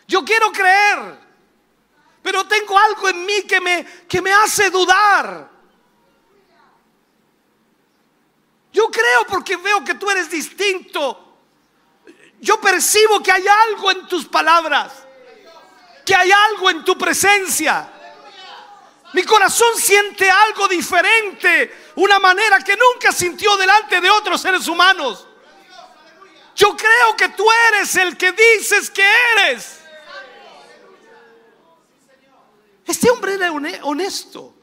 [0.06, 1.25] Yo quiero creer,
[2.26, 5.48] pero tengo algo en mí que me, que me hace dudar.
[8.72, 11.38] Yo creo porque veo que tú eres distinto.
[12.40, 14.92] Yo percibo que hay algo en tus palabras,
[16.04, 17.92] que hay algo en tu presencia.
[19.12, 25.28] Mi corazón siente algo diferente, una manera que nunca sintió delante de otros seres humanos.
[26.56, 29.85] Yo creo que tú eres el que dices que eres.
[32.86, 34.54] Este hombre era honesto.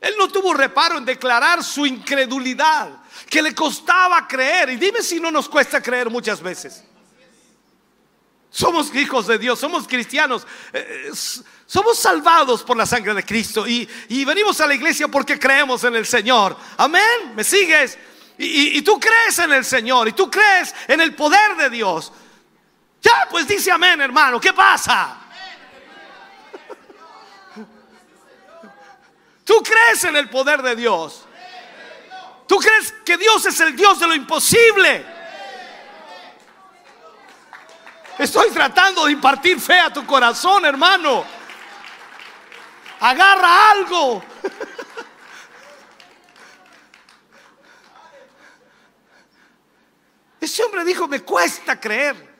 [0.00, 2.90] Él no tuvo reparo en declarar su incredulidad,
[3.28, 4.70] que le costaba creer.
[4.70, 6.84] Y dime si no nos cuesta creer muchas veces.
[8.50, 11.10] Somos hijos de Dios, somos cristianos, eh,
[11.66, 13.88] somos salvados por la sangre de Cristo y,
[14.24, 16.56] venimos a la iglesia porque creemos en el Señor.
[16.76, 17.98] Amén, ¿me sigues?
[18.38, 22.12] Y, y, tú crees en el Señor y tú crees en el poder de Dios.
[23.02, 25.23] Ya, pues dice amén, hermano, ¿qué pasa?
[29.44, 31.26] ¿Tú crees en el poder de Dios?
[32.46, 35.04] ¿Tú crees que Dios es el Dios de lo imposible?
[38.18, 41.24] Estoy tratando de impartir fe a tu corazón, hermano.
[43.00, 44.22] Agarra algo.
[50.40, 52.34] Ese hombre dijo, me cuesta creer.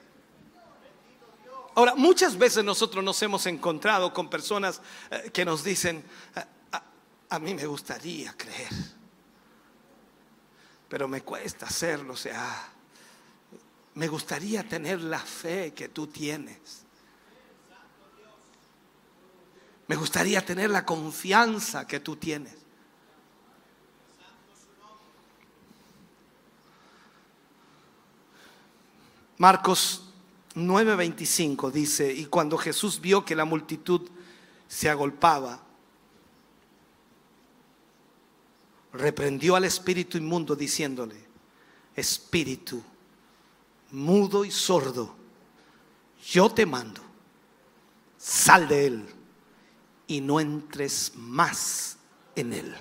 [1.74, 4.80] Ahora, muchas veces nosotros nos hemos encontrado con personas
[5.10, 6.04] eh, que nos dicen,
[7.34, 8.72] a mí me gustaría creer,
[10.88, 12.70] pero me cuesta hacerlo, o sea,
[13.94, 16.84] me gustaría tener la fe que tú tienes.
[19.86, 22.56] Me gustaría tener la confianza que tú tienes.
[29.36, 30.12] Marcos
[30.54, 34.08] 9:25 dice, y cuando Jesús vio que la multitud
[34.68, 35.63] se agolpaba,
[38.94, 41.16] reprendió al espíritu inmundo diciéndole,
[41.94, 42.82] espíritu
[43.90, 45.14] mudo y sordo,
[46.26, 47.00] yo te mando,
[48.16, 49.06] sal de él
[50.06, 51.96] y no entres más
[52.34, 52.74] en él.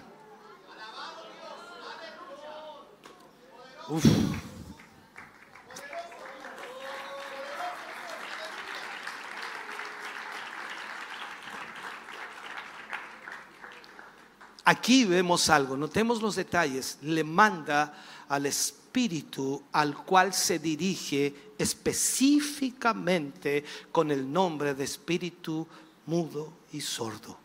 [14.65, 16.99] Aquí vemos algo, notemos los detalles.
[17.01, 25.67] Le manda al espíritu al cual se dirige específicamente con el nombre de espíritu
[26.05, 27.37] mudo y sordo.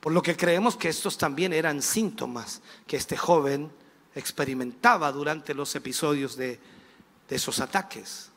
[0.00, 3.70] Por lo que creemos que estos también eran síntomas que este joven
[4.14, 6.60] experimentaba durante los episodios de,
[7.28, 8.30] de esos ataques.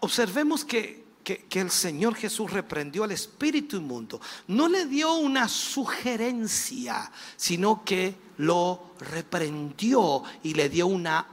[0.00, 7.10] Observemos que que, el Señor Jesús reprendió al espíritu inmundo, no le dio una sugerencia,
[7.36, 11.26] sino que lo reprendió y le dio una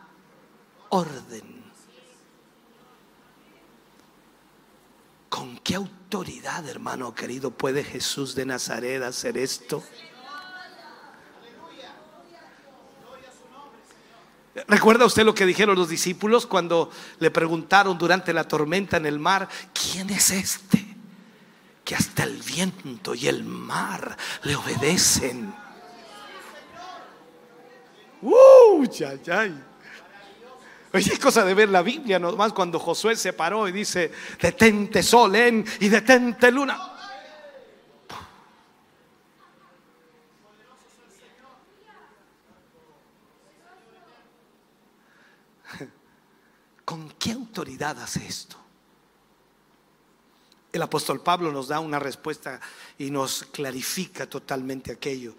[0.89, 1.63] orden.
[5.29, 9.83] ¿Con qué autoridad, hermano querido, puede Jesús de Nazaret hacer esto?
[14.67, 16.89] ¿Recuerda usted lo que dijeron los discípulos cuando
[17.19, 20.85] le preguntaron durante la tormenta en el mar, ¿quién es este?
[21.83, 25.53] Que hasta el viento y el mar le obedecen.
[28.21, 28.85] ¡Uh!
[28.85, 29.41] Ya, ya.
[30.93, 35.03] Oye, es cosa de ver la Biblia, nomás cuando Josué se paró y dice, detente
[35.03, 36.94] sol en y detente luna.
[46.85, 48.57] ¿Con qué autoridad hace esto?
[50.71, 52.59] El apóstol Pablo nos da una respuesta
[52.99, 55.33] y nos clarifica totalmente aquello.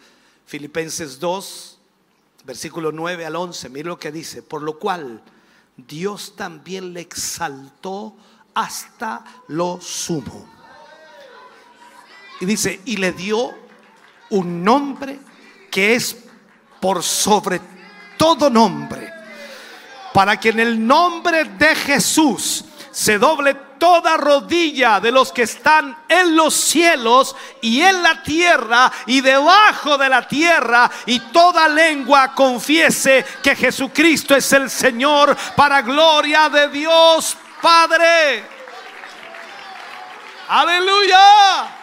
[0.44, 1.78] Filipenses 2,
[2.44, 5.22] versículo 9 al 11, mire lo que dice, por lo cual
[5.76, 8.16] Dios también le exaltó
[8.54, 10.48] hasta lo sumo.
[12.40, 13.54] Y dice, y le dio
[14.30, 15.20] un nombre
[15.70, 16.16] que es
[16.80, 17.60] por sobre
[18.16, 19.12] todo nombre
[20.16, 25.94] para que en el nombre de Jesús se doble toda rodilla de los que están
[26.08, 32.32] en los cielos y en la tierra y debajo de la tierra y toda lengua
[32.32, 38.42] confiese que Jesucristo es el Señor para gloria de Dios Padre.
[40.48, 41.75] Aleluya.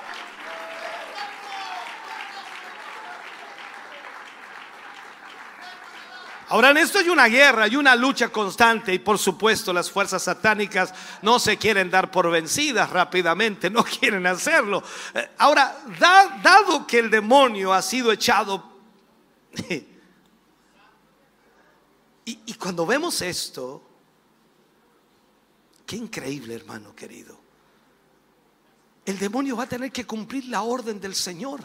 [6.54, 10.22] Ahora en esto hay una guerra, hay una lucha constante y por supuesto las fuerzas
[10.22, 10.93] satánicas
[11.24, 14.84] no se quieren dar por vencidas rápidamente, no quieren hacerlo.
[15.16, 15.76] Eh, ahora,
[16.43, 18.72] dado que el demonio ha sido echado,
[19.68, 19.88] y,
[22.24, 23.82] y cuando vemos esto,
[25.88, 27.36] qué increíble hermano querido,
[29.08, 31.62] el demonio va a tener que cumplir la orden del Señor.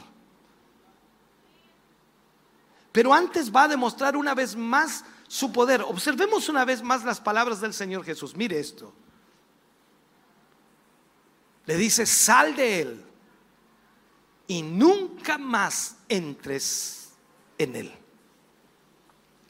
[2.93, 5.82] Pero antes va a demostrar una vez más su poder.
[5.82, 8.34] Observemos una vez más las palabras del Señor Jesús.
[8.34, 8.93] Mire esto.
[11.66, 13.05] Le dice, sal de él
[14.47, 17.11] y nunca más entres
[17.59, 17.95] en él.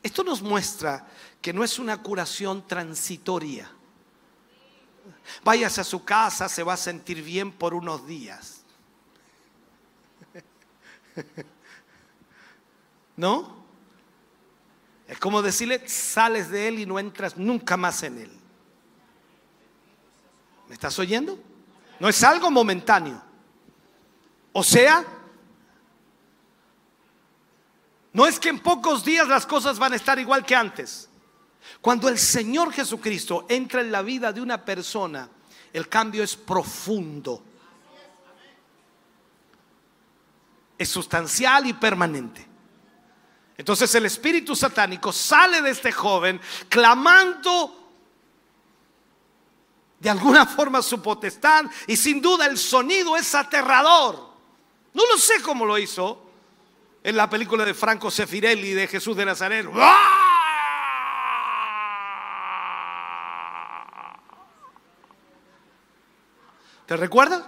[0.03, 1.07] Esto nos muestra
[1.41, 3.71] que no es una curación transitoria.
[5.45, 8.65] Váyase a su casa, se va a sentir bien por unos días.
[13.19, 13.53] ¿No?
[15.09, 18.31] Es como decirle, sales de él y no entras nunca más en él.
[20.69, 21.37] ¿Me estás oyendo?
[21.99, 23.21] No es algo momentáneo.
[24.53, 25.05] O sea,
[28.13, 31.09] no es que en pocos días las cosas van a estar igual que antes.
[31.81, 35.29] Cuando el Señor Jesucristo entra en la vida de una persona,
[35.73, 37.43] el cambio es profundo.
[40.79, 42.48] Es sustancial y permanente.
[43.59, 47.75] Entonces el espíritu satánico sale de este joven clamando
[49.99, 54.29] de alguna forma su potestad y sin duda el sonido es aterrador.
[54.95, 56.25] No lo sé cómo lo hizo
[57.03, 59.67] en la película de Franco Sefirelli de Jesús de Nazaret.
[66.87, 67.43] ¿Te recuerdas?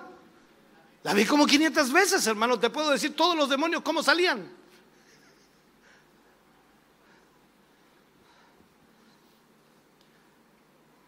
[1.04, 2.58] La vi como 500 veces, hermano.
[2.58, 4.59] Te puedo decir todos los demonios cómo salían.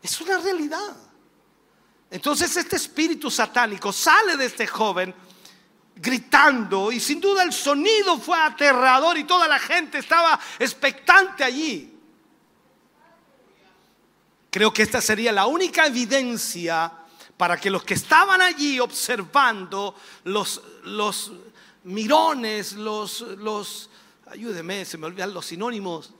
[0.02, 0.96] Es una realidad.
[2.10, 5.14] Entonces este espíritu satánico sale de este joven
[5.94, 11.90] gritando y sin duda el sonido fue aterrador y toda la gente estaba expectante allí.
[14.50, 16.92] Creo que esta sería la única evidencia
[17.36, 19.94] para que los que estaban allí observando
[20.24, 20.60] los,
[21.84, 23.88] mirones, los, los,
[24.26, 26.12] ayúdeme, se me olvidan los sinónimos,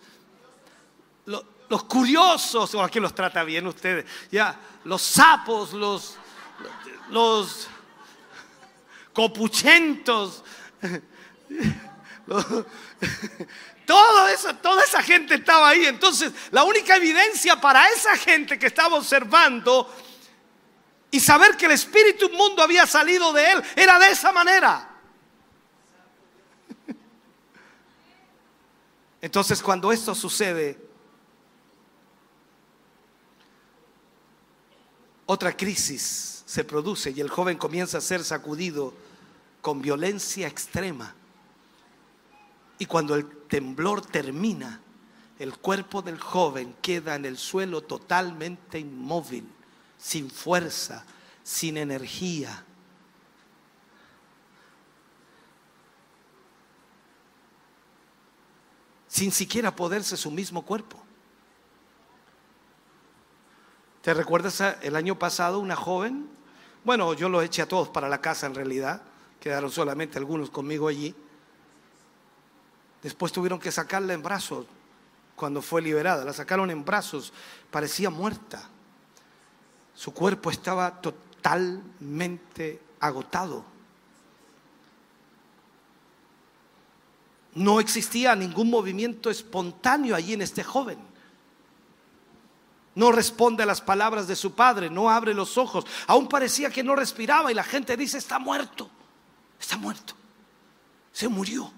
[1.26, 6.18] los, los curiosos, o aquí los trata bien ustedes, ya, los sapos, los,
[7.08, 7.66] los
[9.14, 10.44] copuchentos,
[13.86, 15.86] todo eso, toda esa gente estaba ahí.
[15.86, 19.90] Entonces, la única evidencia para esa gente que estaba observando
[21.10, 24.90] y saber que el espíritu mundo había salido de él era de esa manera.
[29.22, 30.91] Entonces, cuando esto sucede,
[35.32, 38.92] otra crisis se produce y el joven comienza a ser sacudido
[39.62, 41.14] con violencia extrema.
[42.78, 44.80] Y cuando el temblor termina,
[45.38, 49.48] el cuerpo del joven queda en el suelo totalmente inmóvil,
[49.98, 51.04] sin fuerza,
[51.42, 52.64] sin energía.
[59.08, 61.01] sin siquiera poderse su mismo cuerpo.
[64.02, 66.28] ¿Te recuerdas el año pasado una joven?
[66.84, 69.00] Bueno, yo lo eché a todos para la casa en realidad,
[69.38, 71.14] quedaron solamente algunos conmigo allí.
[73.00, 74.66] Después tuvieron que sacarla en brazos
[75.36, 76.24] cuando fue liberada.
[76.24, 77.32] La sacaron en brazos,
[77.70, 78.68] parecía muerta.
[79.94, 83.64] Su cuerpo estaba totalmente agotado.
[87.54, 91.11] No existía ningún movimiento espontáneo allí en este joven.
[92.94, 95.86] No responde a las palabras de su padre, no abre los ojos.
[96.06, 98.90] Aún parecía que no respiraba y la gente dice, está muerto,
[99.58, 100.14] está muerto,
[101.12, 101.72] se murió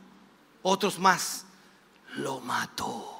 [0.63, 1.45] otros más,
[2.17, 3.15] lo mató.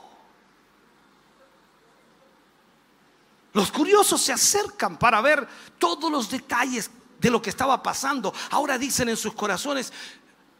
[3.53, 5.47] Los curiosos se acercan para ver
[5.79, 6.91] todos los detalles
[7.21, 8.35] de lo que estaba pasando.
[8.51, 9.93] Ahora dicen en sus corazones,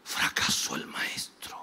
[0.03, 1.54] fracasó el maestro.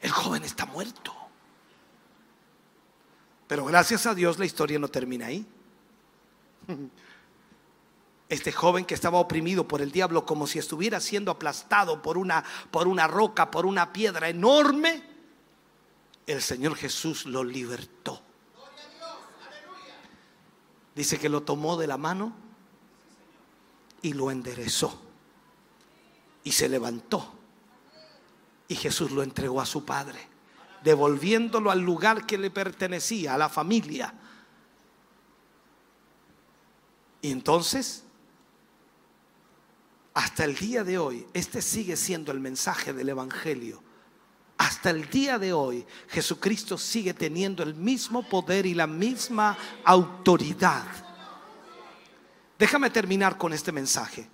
[0.00, 1.14] El joven está muerto.
[3.46, 5.46] Pero gracias a Dios la historia no termina ahí.
[8.28, 12.44] Este joven que estaba oprimido por el diablo como si estuviera siendo aplastado por una,
[12.70, 15.02] por una roca, por una piedra enorme,
[16.28, 18.22] el Señor Jesús lo libertó.
[20.94, 22.32] Dice que lo tomó de la mano
[24.00, 24.96] y lo enderezó.
[26.44, 27.39] Y se levantó.
[28.70, 30.18] Y Jesús lo entregó a su Padre,
[30.82, 34.14] devolviéndolo al lugar que le pertenecía, a la familia.
[37.20, 38.04] Y entonces
[40.14, 43.82] hasta el día de hoy, este sigue siendo el mensaje del Evangelio.
[44.58, 50.84] Hasta el día de hoy, Jesucristo sigue teniendo el mismo poder y la misma autoridad.
[52.58, 54.28] Déjame terminar con este mensaje.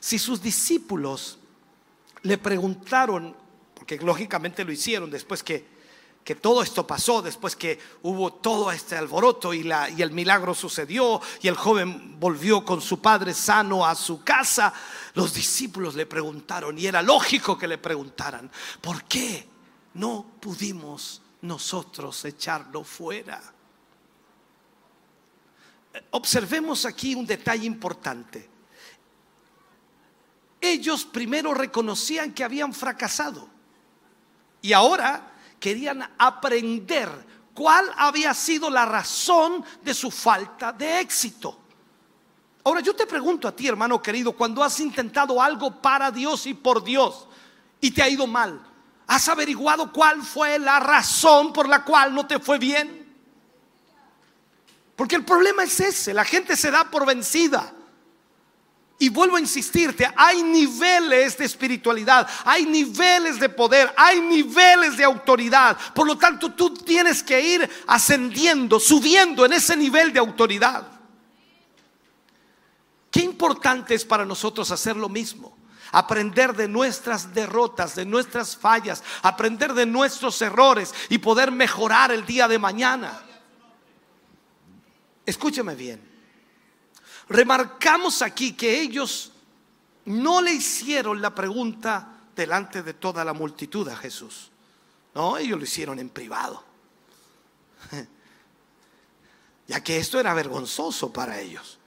[0.00, 1.38] Si sus discípulos
[2.22, 3.36] le preguntaron,
[3.88, 5.78] porque lógicamente lo hicieron después que
[6.22, 10.54] que todo esto pasó después que hubo todo este alboroto y, la, y el milagro
[10.54, 14.74] sucedió y el joven volvió con su padre sano a su casa,
[15.14, 18.50] los discípulos le preguntaron, y era lógico que le preguntaran,
[18.82, 19.48] ¿por qué
[19.94, 23.40] no pudimos nosotros echarlo fuera?
[26.10, 28.50] Observemos aquí un detalle importante.
[30.60, 33.56] Ellos primero reconocían que habían fracasado
[34.62, 37.08] y ahora querían aprender
[37.54, 41.58] cuál había sido la razón de su falta de éxito.
[42.64, 46.54] Ahora yo te pregunto a ti, hermano querido, cuando has intentado algo para Dios y
[46.54, 47.26] por Dios
[47.80, 48.60] y te ha ido mal,
[49.06, 52.98] ¿has averiguado cuál fue la razón por la cual no te fue bien?
[54.94, 57.72] Porque el problema es ese, la gente se da por vencida.
[59.00, 65.04] Y vuelvo a insistirte, hay niveles de espiritualidad, hay niveles de poder, hay niveles de
[65.04, 65.78] autoridad.
[65.94, 70.88] Por lo tanto, tú tienes que ir ascendiendo, subiendo en ese nivel de autoridad.
[73.08, 75.56] Qué importante es para nosotros hacer lo mismo.
[75.92, 82.26] Aprender de nuestras derrotas, de nuestras fallas, aprender de nuestros errores y poder mejorar el
[82.26, 83.22] día de mañana.
[85.24, 86.07] Escúcheme bien.
[87.28, 89.32] Remarcamos aquí que ellos
[90.06, 94.50] no le hicieron la pregunta delante de toda la multitud a Jesús.
[95.14, 96.64] No, ellos lo hicieron en privado.
[99.68, 101.78] Ya que esto era vergonzoso para ellos.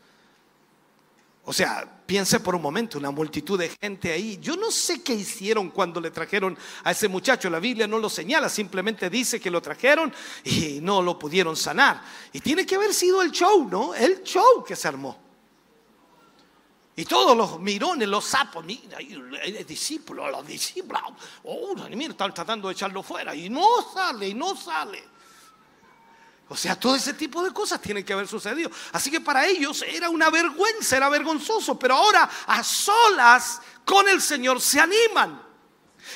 [1.43, 4.37] O sea, piense por un momento, una multitud de gente ahí.
[4.39, 7.49] Yo no sé qué hicieron cuando le trajeron a ese muchacho.
[7.49, 10.13] La Biblia no lo señala, simplemente dice que lo trajeron
[10.43, 12.03] y no lo pudieron sanar.
[12.31, 13.95] Y tiene que haber sido el show, ¿no?
[13.95, 15.30] El show que se armó.
[16.95, 21.01] Y todos los mirones, los sapos, mira, el discípulo, los discípulos,
[21.43, 25.11] oh, mira, están tratando de echarlo fuera y no sale, y no sale.
[26.49, 28.69] O sea, todo ese tipo de cosas tienen que haber sucedido.
[28.91, 34.21] Así que para ellos era una vergüenza, era vergonzoso, pero ahora a solas con el
[34.21, 35.50] Señor se animan.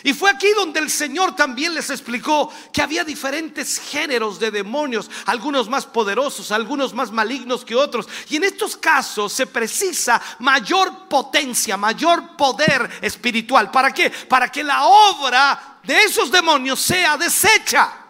[0.04, 5.10] Y fue aquí donde el Señor también les explicó que había diferentes géneros de demonios,
[5.26, 8.08] algunos más poderosos, algunos más malignos que otros.
[8.30, 13.72] Y en estos casos se precisa mayor potencia, mayor poder espiritual.
[13.72, 14.10] ¿Para qué?
[14.10, 18.06] Para que la obra de esos demonios sea deshecha.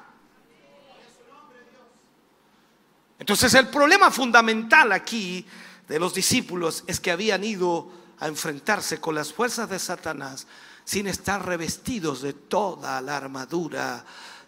[3.19, 5.45] Entonces el problema fundamental aquí
[5.87, 10.47] de los discípulos es que habían ido a enfrentarse con las fuerzas de Satanás
[10.85, 14.05] sin estar revestidos de toda la armadura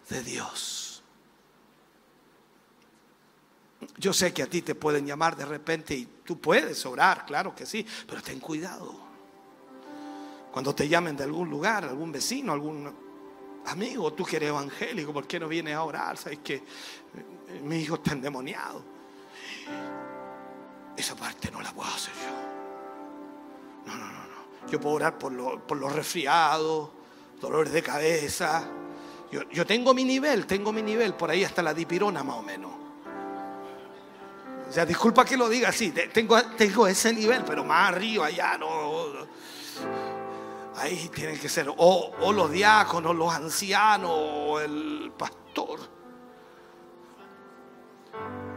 [0.08, 1.02] de Dios.
[3.98, 7.54] Yo sé que a ti te pueden llamar de repente y tú puedes orar, claro
[7.54, 9.08] que sí, pero ten cuidado.
[10.52, 12.92] Cuando te llamen de algún lugar, algún vecino, algún
[13.66, 16.16] amigo, tú que eres evangélico, ¿por qué no vienes a orar?
[16.16, 16.62] Sabes que
[17.62, 18.82] mi hijo está endemoniado.
[20.96, 23.92] Esa parte no la puedo hacer yo.
[23.92, 24.27] No, no, no.
[24.70, 26.90] Yo puedo orar por, los resfriados,
[27.40, 28.68] dolores de cabeza.
[29.30, 32.72] Yo, tengo mi nivel, tengo mi nivel, por ahí hasta la dipirona más o menos.
[34.68, 38.58] O sea, disculpa que lo diga así, tengo, tengo ese nivel, pero más arriba allá
[38.58, 39.26] no.
[40.76, 45.80] Ahí tienen que ser o, o los diáconos, los ancianos, o el pastor.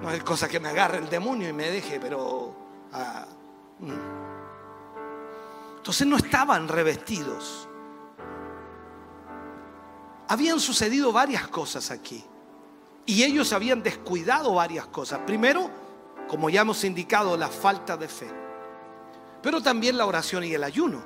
[0.01, 2.55] No es cosa que me agarre el demonio y me deje, pero...
[2.91, 3.26] Ah,
[3.80, 4.21] mm.
[5.82, 7.68] Entonces no estaban revestidos.
[10.28, 12.24] Habían sucedido varias cosas aquí.
[13.08, 15.22] Y ellos habían descuidado varias cosas.
[15.26, 15.72] Primero,
[16.28, 18.30] como ya hemos indicado, la falta de fe.
[19.42, 21.04] Pero también la oración y el ayuno.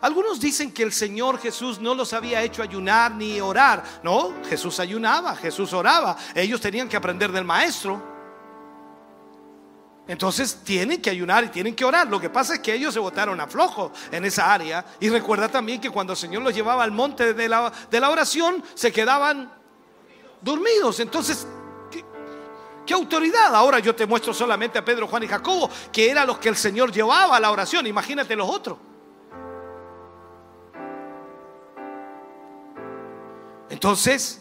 [0.00, 3.84] Algunos dicen que el Señor Jesús no los había hecho ayunar ni orar.
[4.02, 6.16] No, Jesús ayunaba, Jesús oraba.
[6.34, 8.15] Ellos tenían que aprender del Maestro.
[10.08, 12.06] Entonces tienen que ayunar y tienen que orar.
[12.06, 14.84] Lo que pasa es que ellos se botaron a flojo en esa área.
[15.00, 18.10] Y recuerda también que cuando el Señor los llevaba al monte de la, de la
[18.10, 19.52] oración, se quedaban
[20.40, 21.00] dormidos.
[21.00, 21.46] Entonces,
[22.86, 23.52] ¿qué, autoridad?
[23.54, 26.56] Ahora yo te muestro solamente a Pedro, Juan y Jacobo, que eran los que el
[26.56, 27.86] Señor llevaba a la oración.
[27.88, 28.78] Imagínate los otros.
[33.68, 34.40] Entonces,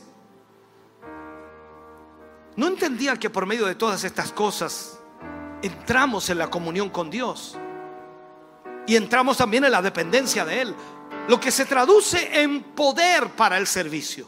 [2.55, 4.94] no entendían que por medio de todas estas cosas
[5.65, 7.57] entramos en la comunión con Dios.
[8.87, 10.75] Y entramos también en la dependencia de Él.
[11.27, 14.27] Lo que se traduce en poder para el servicio.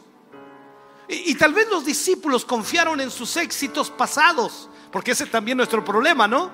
[1.08, 4.70] Y, tal vez los discípulos confiaron en sus éxitos pasados.
[4.92, 6.52] Porque ese es también nuestro problema, ¿no?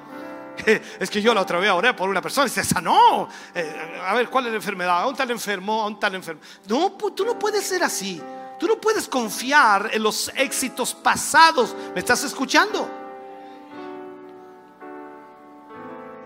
[1.00, 3.28] Es que yo la otra vez oré por una persona y se sanó.
[3.56, 5.02] Eh, a ver, ¿cuál es la enfermedad?
[5.02, 5.82] ¿A un tal enfermo?
[5.82, 6.42] ¿A un tal enfermo?
[6.68, 8.22] No, tú no puedes ser así.
[8.60, 11.76] Tú no puedes confiar en los éxitos pasados.
[11.96, 13.03] ¿Me estás escuchando?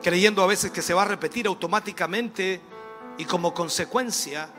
[0.01, 2.61] Creyendo a veces que se va a repetir automáticamente
[3.17, 4.49] y como consecuencia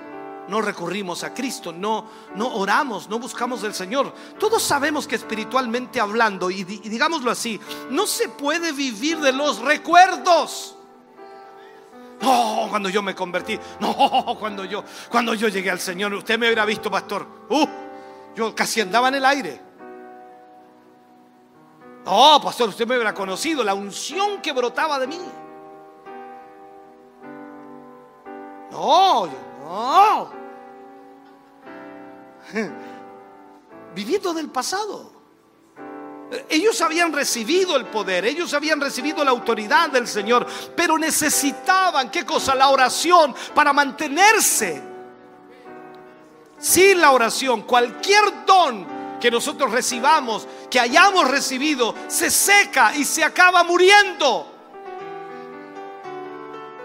[0.49, 4.15] no recurrimos a Cristo, no, no oramos, no buscamos del Señor.
[4.39, 7.61] Todos sabemos que espiritualmente hablando, y, digámoslo así,
[7.91, 10.75] no se puede vivir de los recuerdos.
[12.21, 16.47] No, cuando yo me convertí, no, cuando yo, cuando yo llegué al Señor, usted me
[16.47, 17.27] hubiera visto, pastor.
[17.49, 17.67] Uh,
[18.35, 19.68] yo casi andaba en el aire.
[22.09, 25.21] No, pastor, usted me hubiera conocido la unción que brotaba de mí.
[28.71, 29.29] No,
[29.61, 30.31] no.
[33.95, 35.13] Viviendo del pasado.
[36.49, 42.25] Ellos habían recibido el poder, ellos habían recibido la autoridad del Señor, pero necesitaban, ¿qué
[42.25, 42.55] cosa?
[42.55, 44.83] La oración para mantenerse.
[46.57, 53.25] Sin la oración, cualquier don que nosotros recibamos, que hayamos recibido, se seca y se
[53.25, 54.59] acaba muriendo.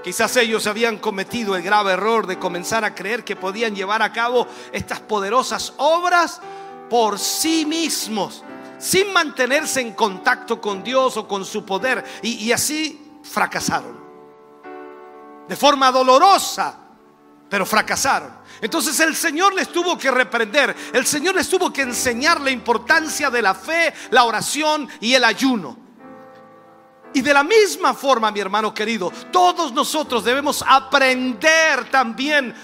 [0.04, 4.12] Quizás ellos habían cometido el grave error de comenzar a creer que podían llevar a
[4.12, 6.42] cabo estas poderosas obras
[6.90, 8.44] por sí mismos,
[8.78, 12.04] sin mantenerse en contacto con Dios o con su poder.
[12.22, 14.04] Y, así fracasaron.
[15.48, 16.78] De forma dolorosa,
[17.50, 18.43] pero fracasaron.
[18.62, 23.30] Entonces el Señor les tuvo que reprender, el Señor les tuvo que enseñar la importancia
[23.30, 25.78] de la fe, la oración y el ayuno.
[27.14, 32.56] Y de la misma forma, mi hermano querido, todos nosotros debemos aprender también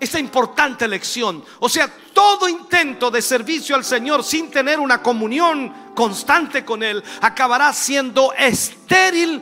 [0.00, 1.44] esta importante lección.
[1.60, 7.02] O sea, todo intento de servicio al Señor sin tener una comunión constante con Él
[7.20, 9.40] acabará siendo estéril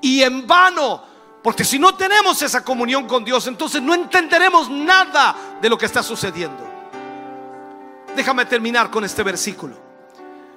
[0.00, 1.02] y en vano.
[1.46, 5.86] Porque si no tenemos esa comunión con Dios, entonces no entenderemos nada de lo que
[5.86, 6.60] está sucediendo.
[8.16, 9.76] Déjame terminar con este versículo.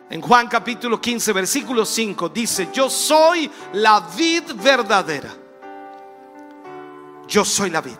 [0.09, 5.29] En Juan capítulo 15, versículo 5 dice, yo soy la vid verdadera.
[7.27, 7.99] Yo soy la vid.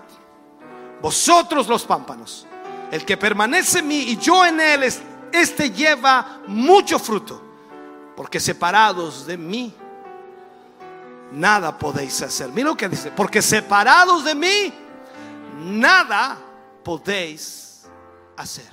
[1.00, 2.48] Vosotros los pámpanos.
[2.90, 4.92] El que permanece en mí y yo en él,
[5.32, 7.40] este lleva mucho fruto.
[8.16, 9.76] Porque separados de mí,
[11.32, 12.50] nada podéis hacer.
[12.50, 14.74] Mira lo que dice, porque separados de mí,
[15.64, 16.38] nada
[16.84, 17.88] podéis
[18.38, 18.70] hacer.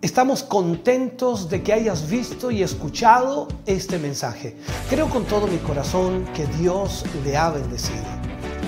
[0.00, 4.56] Estamos contentos de que hayas visto y escuchado este mensaje.
[4.88, 8.04] Creo con todo mi corazón que Dios le ha bendecido.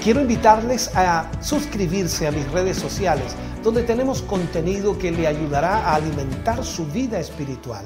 [0.03, 5.95] Quiero invitarles a suscribirse a mis redes sociales, donde tenemos contenido que le ayudará a
[5.95, 7.85] alimentar su vida espiritual.